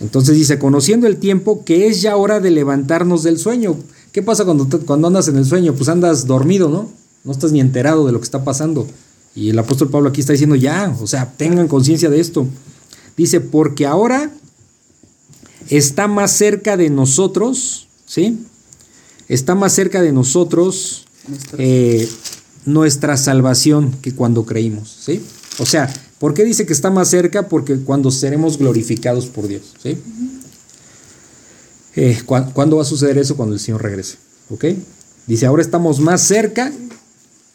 [0.00, 3.76] Entonces dice, conociendo el tiempo, que es ya hora de levantarnos del sueño.
[4.12, 5.72] ¿Qué pasa cuando, cuando andas en el sueño?
[5.72, 6.90] Pues andas dormido, ¿no?
[7.24, 8.86] No estás ni enterado de lo que está pasando.
[9.34, 12.46] Y el apóstol Pablo aquí está diciendo, ya, o sea, tengan conciencia de esto.
[13.16, 14.30] Dice, porque ahora
[15.68, 18.44] está más cerca de nosotros, ¿sí?
[19.28, 21.06] Está más cerca de nosotros
[21.58, 22.08] eh,
[22.64, 25.22] nuestra salvación que cuando creímos, ¿sí?
[25.58, 27.48] O sea, ¿Por qué dice que está más cerca?
[27.48, 29.74] Porque cuando seremos glorificados por Dios.
[29.82, 29.96] ¿sí?
[31.94, 33.36] Eh, ¿Cuándo va a suceder eso?
[33.36, 34.16] Cuando el Señor regrese.
[34.50, 34.64] ¿Ok?
[35.26, 36.72] Dice, ahora estamos más cerca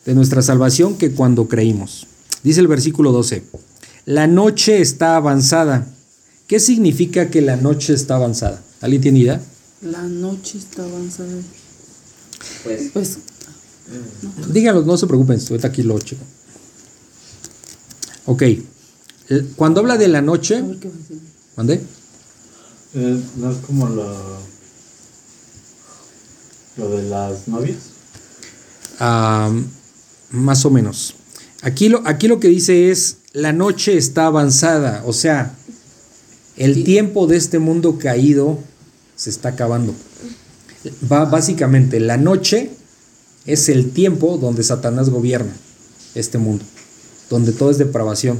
[0.06, 2.08] de nuestra salvación que cuando creímos.
[2.43, 3.43] Dice el versículo 12,
[4.06, 5.88] la noche está avanzada.
[6.47, 8.62] ¿Qué significa que la noche está avanzada?
[8.82, 9.41] ¿Alguien tiene idea?
[9.82, 11.41] La noche está avanzada.
[12.64, 13.18] Pues, pues
[14.49, 16.24] Díganlo, no se preocupen, estoy aquí lo chico.
[18.26, 18.43] Ok.
[19.56, 20.64] Cuando habla de la noche.
[21.56, 21.82] ¿Mande?
[22.95, 24.39] Eh, ¿No es como lo,
[26.78, 27.78] lo de las novias?
[30.34, 31.15] Más o menos.
[31.61, 35.55] Aquí lo, aquí lo que dice es, la noche está avanzada, o sea,
[36.57, 38.59] el tiempo de este mundo caído
[39.15, 39.95] se está acabando.
[41.09, 42.71] Va, básicamente, la noche
[43.45, 45.53] es el tiempo donde Satanás gobierna
[46.13, 46.65] este mundo
[47.34, 48.38] donde todo es depravación,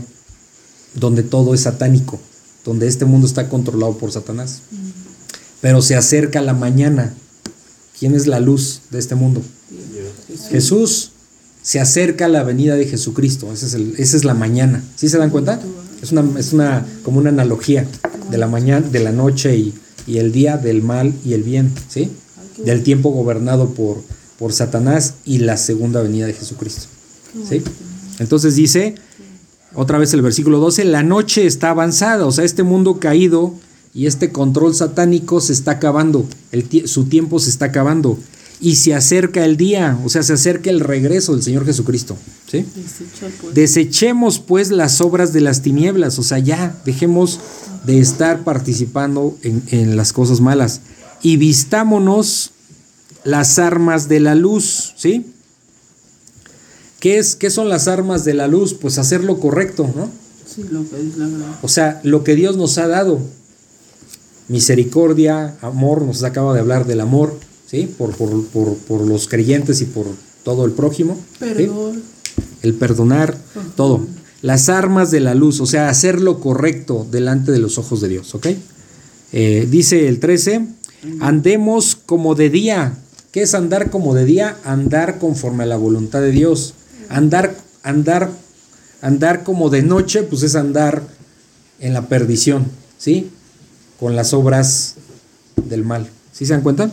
[0.94, 2.20] donde todo es satánico,
[2.64, 4.62] donde este mundo está controlado por Satanás.
[5.62, 7.14] Pero se acerca la mañana.
[7.98, 9.42] ¿Quién es la luz de este mundo?
[10.50, 11.13] Jesús.
[11.64, 13.52] Se acerca la venida de Jesucristo.
[13.52, 14.84] Esa es, esa es la mañana.
[14.96, 15.60] ¿Sí se dan cuenta?
[16.02, 17.88] Es una, es una como una analogía
[18.30, 19.74] de la mañana, de la noche y,
[20.08, 22.12] el día, del mal y el bien, ¿sí?
[22.66, 24.04] Del tiempo gobernado por,
[24.38, 26.88] por Satanás y la segunda venida de Jesucristo.
[27.50, 27.64] ¿Sí?
[28.20, 28.96] Entonces dice,
[29.74, 33.54] otra vez el versículo 12, la noche está avanzada, o sea, este mundo caído
[33.94, 38.18] y este control satánico se está acabando, el su tiempo se está acabando
[38.64, 42.16] y se acerca el día, o sea, se acerca el regreso del Señor Jesucristo.
[42.50, 42.66] ¿sí?
[43.54, 47.42] Desechemos pues las obras de las tinieblas, o sea, ya dejemos
[47.86, 50.80] de estar participando en, en las cosas malas
[51.22, 52.52] y vistámonos
[53.26, 55.26] las armas de la luz, ¿sí?
[57.02, 58.74] ¿Qué, es, ¿Qué son las armas de la luz?
[58.74, 60.10] Pues hacer lo correcto, ¿no?
[60.48, 61.60] Sí, lo que es la verdad.
[61.64, 63.20] O sea, lo que Dios nos ha dado.
[64.48, 67.38] Misericordia, amor, nos acaba de hablar del amor,
[67.74, 67.92] ¿sí?
[67.98, 70.06] Por, por, los creyentes y por
[70.44, 71.20] todo el prójimo.
[71.40, 72.04] Perdón.
[72.62, 73.36] El perdonar,
[73.76, 74.06] todo.
[74.44, 78.10] Las armas de la luz, o sea, hacer lo correcto delante de los ojos de
[78.10, 78.48] Dios, ¿ok?
[79.32, 80.68] Eh, dice el 13,
[81.20, 82.96] andemos como de día.
[83.32, 84.58] ¿Qué es andar como de día?
[84.64, 86.76] Andar conforme a la voluntad de Dios.
[87.10, 88.30] Andar, andar,
[89.02, 91.02] andar como de noche, pues es andar
[91.80, 92.66] en la perdición,
[93.00, 93.32] ¿sí?
[94.00, 94.96] Con las obras
[95.68, 96.08] del mal.
[96.32, 96.92] ¿Sí se dan cuenta?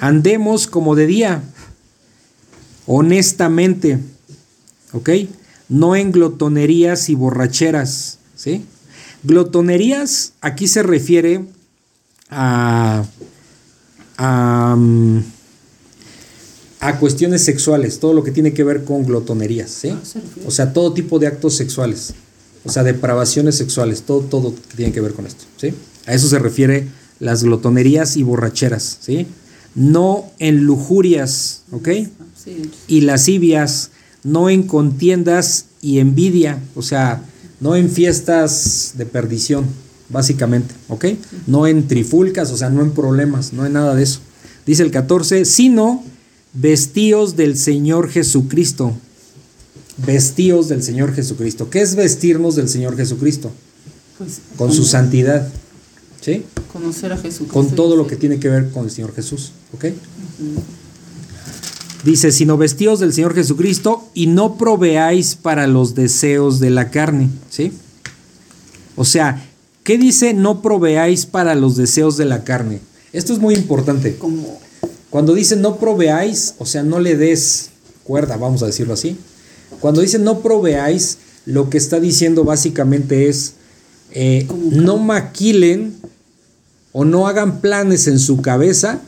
[0.00, 1.42] Andemos como de día,
[2.86, 3.98] honestamente,
[4.92, 5.10] ¿ok?
[5.68, 8.64] No en glotonerías y borracheras, ¿sí?
[9.22, 11.44] Glotonerías aquí se refiere
[12.30, 13.04] a,
[14.16, 15.20] a mm,
[16.80, 19.88] a cuestiones sexuales, todo lo que tiene que ver con glotonerías, ¿sí?
[19.90, 20.00] Ah,
[20.46, 22.14] o sea, todo tipo de actos sexuales,
[22.64, 25.74] o sea, depravaciones sexuales, todo, todo tiene que ver con esto, ¿sí?
[26.06, 29.26] A eso se refiere las glotonerías y borracheras, ¿sí?
[29.76, 31.88] No en lujurias, ¿ok?
[32.88, 33.90] Y lascivias,
[34.24, 37.22] no en contiendas y envidia, o sea,
[37.60, 39.66] no en fiestas de perdición,
[40.08, 41.04] básicamente, ¿ok?
[41.46, 44.20] No en trifulcas, o sea, no en problemas, no en nada de eso.
[44.66, 46.02] Dice el 14, sino
[46.54, 48.96] vestíos del Señor Jesucristo.
[50.04, 51.70] Vestíos del Señor Jesucristo.
[51.70, 53.52] ¿Qué es vestirnos del Señor Jesucristo?
[54.18, 55.48] Pues, con su santidad.
[56.26, 56.44] ¿Sí?
[56.72, 57.54] Conocer a Jesucristo.
[57.54, 59.52] Con todo lo que tiene que ver con el Señor Jesús.
[59.72, 59.84] ¿Ok?
[62.04, 67.28] Dice, sino vestíos del Señor Jesucristo y no proveáis para los deseos de la carne.
[67.48, 67.70] ¿Sí?
[68.96, 69.48] O sea,
[69.84, 72.80] ¿qué dice no proveáis para los deseos de la carne?
[73.12, 74.18] Esto es muy importante.
[75.10, 77.70] Cuando dice no proveáis, o sea, no le des
[78.02, 79.16] cuerda, vamos a decirlo así.
[79.78, 83.52] Cuando dice no proveáis, lo que está diciendo básicamente es
[84.10, 85.94] eh, no maquilen
[86.98, 89.00] o no hagan planes en su cabeza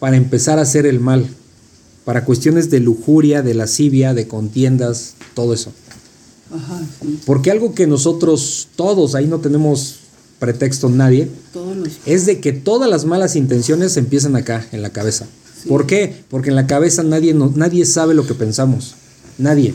[0.00, 1.26] para empezar a hacer el mal,
[2.04, 5.72] para cuestiones de lujuria, de lascivia, de contiendas, todo eso.
[7.24, 10.00] Porque algo que nosotros todos, ahí no tenemos
[10.38, 11.30] pretexto nadie,
[12.04, 15.24] es de que todas las malas intenciones empiezan acá, en la cabeza.
[15.66, 16.22] ¿Por qué?
[16.28, 18.94] Porque en la cabeza nadie, nadie sabe lo que pensamos.
[19.38, 19.72] Nadie.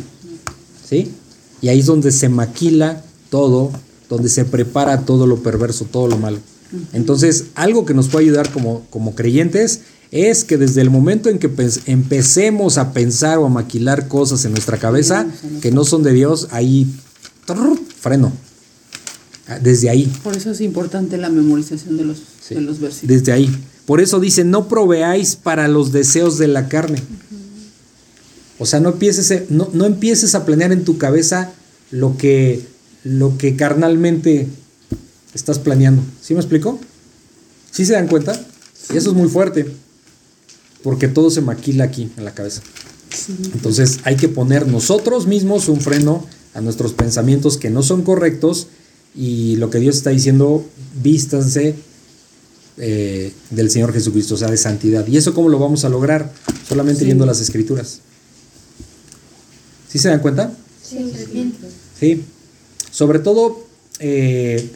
[0.87, 1.11] ¿Sí?
[1.59, 3.71] Y ahí es donde se maquila todo,
[4.09, 6.37] donde se prepara todo lo perverso, todo lo malo.
[6.93, 11.39] Entonces, algo que nos puede ayudar como, como creyentes es que desde el momento en
[11.39, 11.49] que
[11.85, 15.25] empecemos a pensar o a maquilar cosas en nuestra cabeza
[15.61, 16.87] que no son de Dios, ahí
[17.99, 18.31] freno.
[19.47, 20.11] Ah, desde ahí.
[20.23, 23.01] Por eso es importante la memorización de los, los versículos.
[23.01, 23.49] Desde ahí.
[23.85, 27.01] Por eso dice, no proveáis para los deseos de la carne.
[28.59, 31.51] O sea, no empieces, no, no empieces a planear en tu cabeza
[31.89, 32.61] lo que,
[33.03, 34.47] lo que carnalmente
[35.33, 36.03] estás planeando.
[36.21, 36.79] ¿Sí me explico?
[37.71, 38.33] ¿Sí se dan cuenta?
[38.93, 39.65] Y eso es muy fuerte
[40.83, 42.61] porque todo se maquila aquí en la cabeza.
[43.53, 48.67] Entonces hay que poner nosotros mismos un freno a nuestros pensamientos que no son correctos
[49.15, 50.65] y lo que Dios está diciendo,
[51.01, 51.75] vístanse
[52.77, 55.05] eh, del Señor Jesucristo, o sea, de santidad.
[55.07, 56.31] ¿Y eso cómo lo vamos a lograr?
[56.67, 57.99] Solamente viendo las escrituras.
[59.89, 60.53] ¿Sí se dan cuenta?
[60.81, 61.53] Sí, sí.
[61.99, 62.23] Sí.
[62.91, 63.65] Sobre todo,
[63.99, 64.69] eh,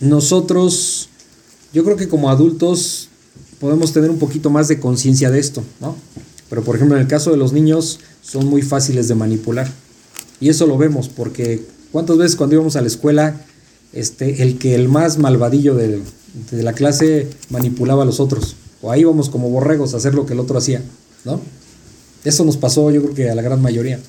[0.00, 1.08] nosotros,
[1.72, 3.08] yo creo que como adultos
[3.60, 5.96] podemos tener un poquito más de conciencia de esto, ¿no?
[6.50, 9.70] Pero por ejemplo, en el caso de los niños, son muy fáciles de manipular.
[10.40, 13.40] Y eso lo vemos, porque ¿cuántas veces cuando íbamos a la escuela,
[13.92, 16.02] este, el que el más malvadillo de,
[16.52, 18.56] la clase manipulaba a los otros?
[18.82, 20.82] O ahí íbamos como borregos a hacer lo que el otro hacía,
[21.24, 21.40] ¿no?
[22.24, 24.00] Eso nos pasó yo creo que a la gran mayoría,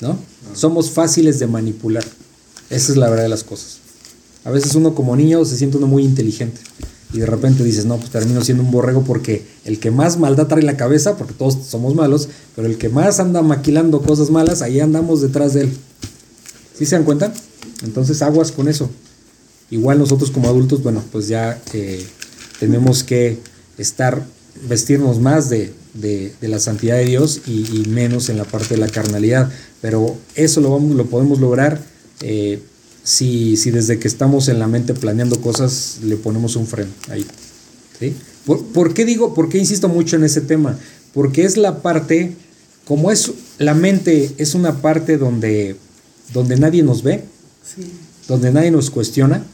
[0.00, 0.18] ¿no?
[0.54, 2.04] Somos fáciles de manipular.
[2.68, 3.78] Esa es la verdad de las cosas.
[4.44, 6.60] A veces uno como niño se siente uno muy inteligente
[7.12, 10.46] y de repente dices, no, pues termino siendo un borrego porque el que más maldad
[10.46, 14.62] trae la cabeza, porque todos somos malos, pero el que más anda maquilando cosas malas,
[14.62, 15.72] ahí andamos detrás de él.
[16.76, 17.32] ¿Sí se dan cuenta?
[17.82, 18.88] Entonces aguas con eso.
[19.70, 22.04] Igual nosotros como adultos, bueno, pues ya eh,
[22.60, 23.38] tenemos que
[23.76, 24.24] estar,
[24.68, 25.72] vestirnos más de,
[26.40, 29.50] la santidad de Dios y, menos en la parte de la carnalidad.
[29.80, 31.80] Pero eso lo, vamos, lo podemos lograr
[32.22, 32.62] eh,
[33.02, 37.26] si, si desde que estamos en la mente planeando cosas le ponemos un freno ahí.
[37.98, 38.14] ¿sí?
[38.44, 40.78] ¿Por, qué digo, por qué insisto mucho en ese tema?
[41.12, 42.34] Porque es la parte,
[42.84, 45.76] como es la mente es una parte donde,
[46.32, 47.24] donde nadie nos ve,
[48.26, 49.44] donde nadie nos cuestiona.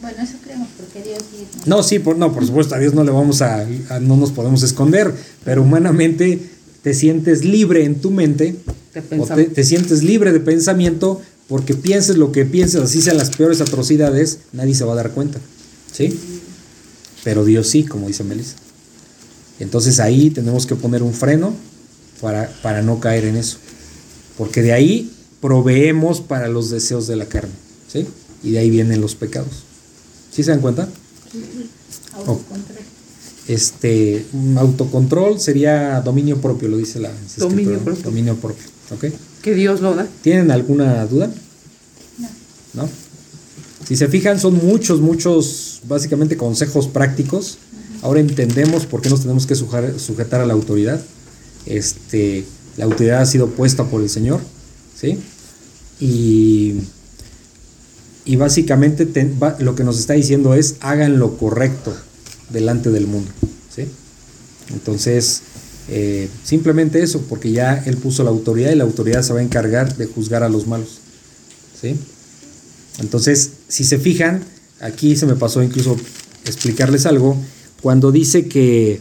[0.00, 1.22] Bueno, eso creemos, porque Dios
[1.66, 3.66] No, sí, por, no, por supuesto, a Dios no le vamos a,
[4.00, 5.12] no nos podemos esconder,
[5.44, 6.40] pero humanamente
[6.82, 8.54] te sientes libre en tu mente,
[9.54, 14.40] te sientes libre de pensamiento porque pienses lo que pienses, así sean las peores atrocidades,
[14.52, 15.40] nadie se va a dar cuenta.
[15.90, 16.18] ¿Sí?
[17.24, 18.56] Pero Dios sí, como dice Melissa.
[19.58, 21.54] Entonces ahí tenemos que poner un freno
[22.20, 23.56] para, para no caer en eso.
[24.36, 27.52] Porque de ahí proveemos para los deseos de la carne.
[27.90, 28.06] ¿Sí?
[28.42, 29.64] Y de ahí vienen los pecados.
[30.30, 30.88] ¿Sí se dan cuenta?
[32.14, 32.78] Autocontrol.
[33.48, 38.04] Este, un autocontrol sería dominio propio, lo dice la Dominio propio.
[38.04, 38.64] Dominio propio.
[38.90, 39.06] ¿Ok?
[39.42, 40.06] Que Dios lo da.
[40.22, 41.30] ¿Tienen alguna duda?
[42.18, 42.28] No.
[42.82, 42.88] ¿No?
[43.86, 47.58] Si se fijan, son muchos, muchos, básicamente consejos prácticos.
[48.02, 51.00] Ahora entendemos por qué nos tenemos que sujetar a la autoridad.
[51.64, 52.44] Este,
[52.76, 54.40] la autoridad ha sido puesta por el Señor,
[54.94, 55.18] ¿sí?
[56.00, 56.74] Y,
[58.24, 59.08] y básicamente
[59.58, 61.96] lo que nos está diciendo es hagan lo correcto
[62.50, 63.30] delante del mundo,
[63.74, 63.86] ¿sí?
[64.72, 65.42] Entonces,
[65.90, 69.42] eh, simplemente eso, porque ya él puso la autoridad y la autoridad se va a
[69.42, 70.98] encargar de juzgar a los malos.
[71.80, 71.96] ¿sí?
[72.98, 74.44] Entonces, si se fijan,
[74.80, 75.96] aquí se me pasó incluso
[76.44, 77.36] explicarles algo,
[77.80, 79.00] cuando dice que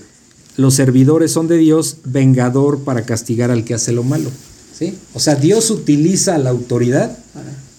[0.55, 4.31] los servidores son de Dios, vengador para castigar al que hace lo malo.
[4.77, 4.97] ¿sí?
[5.13, 7.17] O sea, Dios utiliza la autoridad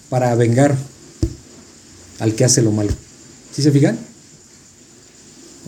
[0.09, 0.77] para vengar
[2.19, 2.91] al que hace lo malo.
[3.51, 3.97] ¿Sí se fijan?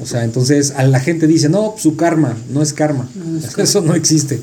[0.02, 3.10] O sea, entonces a la gente dice, no, su karma, no es karma.
[3.58, 4.42] Eso no existe.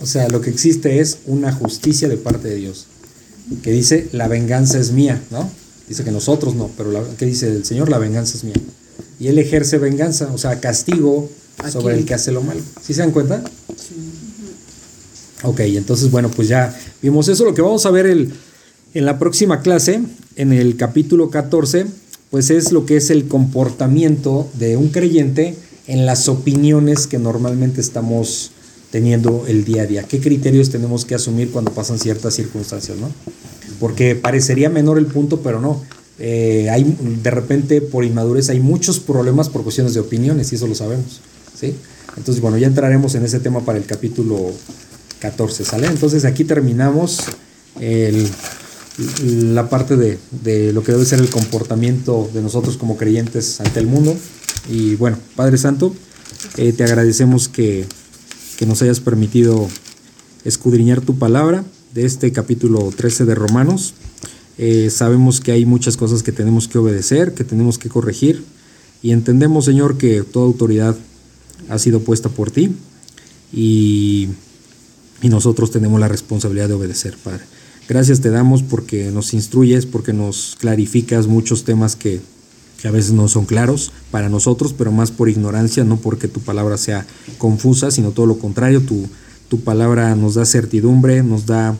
[0.00, 2.86] O sea, lo que existe es una justicia de parte de Dios.
[3.62, 5.50] Que dice, la venganza es mía, ¿no?
[5.88, 7.90] Dice que nosotros no, pero la, ¿qué dice el Señor?
[7.90, 8.54] La venganza es mía.
[9.20, 11.30] Y Él ejerce venganza, o sea, castigo
[11.70, 12.60] sobre el que hace lo malo.
[12.82, 13.44] ¿Sí se dan cuenta?
[13.76, 14.14] Sí.
[15.44, 17.44] Ok, entonces, bueno, pues ya vimos eso.
[17.44, 18.32] Lo que vamos a ver el,
[18.94, 20.00] en la próxima clase,
[20.36, 21.86] en el capítulo 14
[22.34, 25.54] pues es lo que es el comportamiento de un creyente
[25.86, 28.50] en las opiniones que normalmente estamos
[28.90, 30.02] teniendo el día a día.
[30.02, 33.08] ¿Qué criterios tenemos que asumir cuando pasan ciertas circunstancias, no?
[33.78, 35.80] Porque parecería menor el punto, pero no.
[36.18, 40.66] eh, hay, de repente por inmadurez hay muchos problemas por cuestiones de opiniones y eso
[40.66, 41.20] lo sabemos.
[41.56, 41.72] ¿sí?
[42.16, 44.50] Entonces, bueno, ya entraremos en ese tema para el capítulo
[45.20, 45.86] 14, ¿sale?
[45.86, 47.20] Entonces aquí terminamos
[49.22, 53.86] la parte de, lo que debe ser el comportamiento de nosotros como creyentes ante el
[53.86, 54.16] mundo.
[54.70, 55.94] Y bueno, Padre Santo,
[56.56, 57.86] eh, te agradecemos que,
[58.56, 59.68] que nos hayas permitido
[60.44, 63.94] escudriñar tu palabra de este capítulo 13 de Romanos.
[64.58, 68.44] Eh, sabemos que hay muchas cosas que tenemos que obedecer, que tenemos que corregir
[69.02, 70.96] y entendemos, Señor, que toda autoridad
[71.68, 72.72] ha sido puesta por ti
[73.52, 74.28] y,
[75.22, 77.44] y nosotros tenemos la responsabilidad de obedecer, Padre.
[77.88, 82.20] Gracias te damos porque nos instruyes, porque nos clarificas muchos temas que,
[82.80, 86.40] que a veces no son claros para nosotros, pero más por ignorancia, no porque tu
[86.40, 87.06] palabra sea
[87.38, 89.06] confusa, sino todo lo contrario, tu,
[89.48, 91.76] tu palabra nos da certidumbre, nos da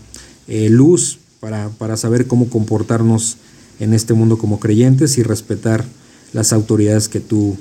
[0.46, 3.36] eh, luz para, saber cómo comportarnos
[3.80, 5.84] en este mundo como creyentes y respetar
[6.32, 7.56] las autoridades que tú,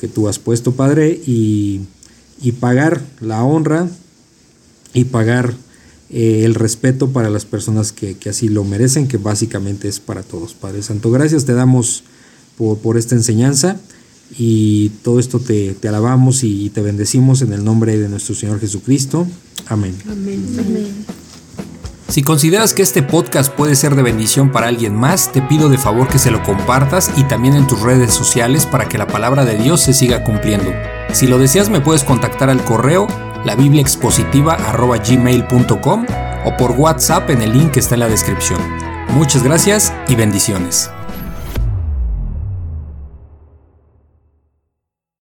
[0.00, 1.86] que tú has puesto, Padre, y,
[2.60, 3.88] pagar la honra
[4.94, 5.54] y pagar
[6.10, 10.54] eh, el respeto para las personas que, así lo merecen, que básicamente es para todos,
[10.54, 11.10] Padre Santo.
[11.10, 12.04] Gracias te damos
[12.56, 13.78] por, por esta enseñanza
[14.38, 18.60] y todo esto te, te, alabamos y te bendecimos en el nombre de nuestro Señor
[18.60, 19.26] Jesucristo.
[19.66, 19.94] Amén.
[20.08, 20.42] Amén.
[22.08, 25.76] Si consideras que este podcast puede ser de bendición para alguien más, te pido de
[25.76, 29.44] favor que se lo compartas y también en tus redes sociales para que la palabra
[29.44, 30.72] de Dios se siga cumpliendo.
[31.12, 33.06] Si lo deseas me puedes contactar al correo
[33.44, 36.06] labibliaexpositiva.gmail.com
[36.44, 38.60] o por WhatsApp en el link que está en la descripción.
[39.10, 40.90] Muchas gracias y bendiciones.